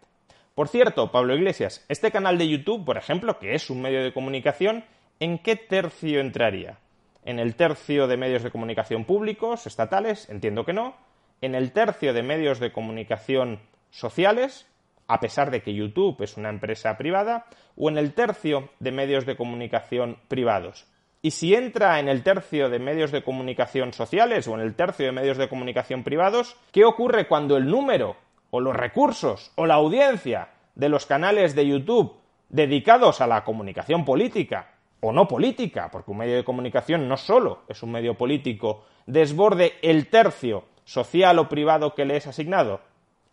Por 0.54 0.68
cierto, 0.68 1.12
Pablo 1.12 1.34
Iglesias, 1.34 1.84
este 1.88 2.10
canal 2.10 2.38
de 2.38 2.48
YouTube, 2.48 2.84
por 2.84 2.96
ejemplo, 2.96 3.38
que 3.38 3.54
es 3.54 3.68
un 3.68 3.82
medio 3.82 4.02
de 4.02 4.12
comunicación, 4.14 4.84
¿en 5.22 5.38
qué 5.38 5.54
tercio 5.54 6.18
entraría? 6.18 6.80
¿En 7.24 7.38
el 7.38 7.54
tercio 7.54 8.08
de 8.08 8.16
medios 8.16 8.42
de 8.42 8.50
comunicación 8.50 9.04
públicos, 9.04 9.68
estatales? 9.68 10.28
Entiendo 10.28 10.64
que 10.64 10.72
no 10.72 10.96
en 11.40 11.54
el 11.54 11.70
tercio 11.70 12.12
de 12.12 12.24
medios 12.24 12.58
de 12.58 12.72
comunicación 12.72 13.60
sociales, 13.90 14.66
a 15.06 15.20
pesar 15.20 15.52
de 15.52 15.62
que 15.62 15.74
YouTube 15.74 16.20
es 16.22 16.36
una 16.36 16.48
empresa 16.48 16.96
privada, 16.96 17.46
o 17.76 17.88
en 17.88 17.98
el 17.98 18.14
tercio 18.14 18.70
de 18.80 18.90
medios 18.90 19.24
de 19.24 19.36
comunicación 19.36 20.18
privados. 20.26 20.88
Y 21.20 21.30
si 21.30 21.54
entra 21.54 22.00
en 22.00 22.08
el 22.08 22.24
tercio 22.24 22.68
de 22.68 22.80
medios 22.80 23.12
de 23.12 23.22
comunicación 23.22 23.92
sociales 23.92 24.48
o 24.48 24.54
en 24.54 24.60
el 24.60 24.74
tercio 24.74 25.06
de 25.06 25.12
medios 25.12 25.38
de 25.38 25.48
comunicación 25.48 26.02
privados, 26.02 26.56
¿qué 26.72 26.84
ocurre 26.84 27.28
cuando 27.28 27.56
el 27.56 27.66
número 27.66 28.16
o 28.50 28.58
los 28.58 28.74
recursos 28.74 29.52
o 29.54 29.66
la 29.66 29.74
audiencia 29.74 30.48
de 30.74 30.88
los 30.88 31.06
canales 31.06 31.54
de 31.54 31.68
YouTube 31.68 32.16
dedicados 32.48 33.20
a 33.20 33.28
la 33.28 33.44
comunicación 33.44 34.04
política 34.04 34.71
o 35.04 35.12
no 35.12 35.26
política, 35.26 35.90
porque 35.90 36.12
un 36.12 36.18
medio 36.18 36.36
de 36.36 36.44
comunicación 36.44 37.08
no 37.08 37.16
solo 37.16 37.64
es 37.68 37.82
un 37.82 37.90
medio 37.90 38.14
político, 38.14 38.84
desborde 39.04 39.74
el 39.82 40.08
tercio 40.08 40.64
social 40.84 41.38
o 41.40 41.48
privado 41.48 41.94
que 41.94 42.04
le 42.04 42.16
es 42.16 42.28
asignado. 42.28 42.80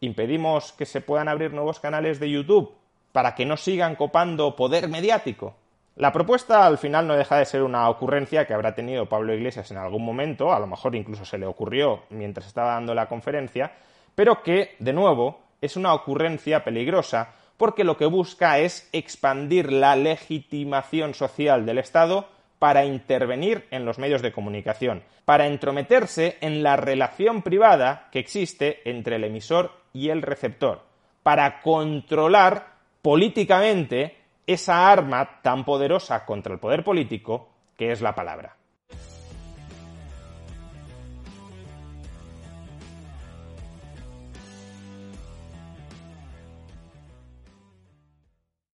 Impedimos 0.02 0.74
que 0.74 0.86
se 0.86 1.00
puedan 1.00 1.30
abrir 1.30 1.54
nuevos 1.54 1.80
canales 1.80 2.20
de 2.20 2.32
YouTube 2.32 2.74
para 3.12 3.36
que 3.36 3.46
no 3.46 3.56
sigan 3.56 3.96
copando 3.96 4.56
poder 4.56 4.90
mediático. 4.90 5.56
La 5.96 6.12
propuesta 6.12 6.66
al 6.66 6.80
final 6.80 7.06
no 7.06 7.16
deja 7.16 7.38
de 7.38 7.46
ser 7.46 7.62
una 7.62 7.88
ocurrencia 7.90 8.48
que 8.48 8.54
habrá 8.54 8.74
tenido 8.74 9.08
Pablo 9.08 9.34
Iglesias 9.34 9.70
en 9.70 9.78
algún 9.78 10.04
momento, 10.04 10.52
a 10.52 10.60
lo 10.60 10.66
mejor 10.66 10.96
incluso 10.96 11.24
se 11.24 11.38
le 11.38 11.46
ocurrió 11.46 12.04
mientras 12.10 12.48
estaba 12.48 12.74
dando 12.74 12.96
la 12.96 13.08
conferencia, 13.08 13.74
pero 14.16 14.42
que, 14.42 14.76
de 14.80 14.94
nuevo, 14.94 15.40
es 15.62 15.76
una 15.76 15.94
ocurrencia 15.94 16.64
peligrosa 16.64 17.34
porque 17.60 17.84
lo 17.84 17.98
que 17.98 18.06
busca 18.06 18.60
es 18.60 18.88
expandir 18.94 19.70
la 19.70 19.98
legitimación 19.98 21.14
social 21.14 21.66
del 21.66 21.78
Estado 21.78 22.30
para 22.58 22.86
intervenir 22.86 23.68
en 23.70 23.84
los 23.84 24.00
medios 24.00 24.22
de 24.22 24.32
comunicación, 24.32 25.04
para 25.26 25.46
entrometerse 25.46 26.38
en 26.40 26.64
la 26.64 26.78
relación 26.78 27.42
privada 27.42 28.08
que 28.14 28.20
existe 28.20 28.80
entre 28.90 29.18
el 29.18 29.26
emisor 29.26 29.74
y 29.92 30.08
el 30.08 30.22
receptor, 30.22 30.84
para 31.22 31.60
controlar 31.60 32.76
políticamente 33.02 34.16
esa 34.48 34.90
arma 34.90 35.42
tan 35.42 35.66
poderosa 35.66 36.26
contra 36.26 36.54
el 36.54 36.60
poder 36.60 36.86
político 36.86 37.50
que 37.76 37.92
es 37.92 38.00
la 38.00 38.16
palabra. 38.16 38.56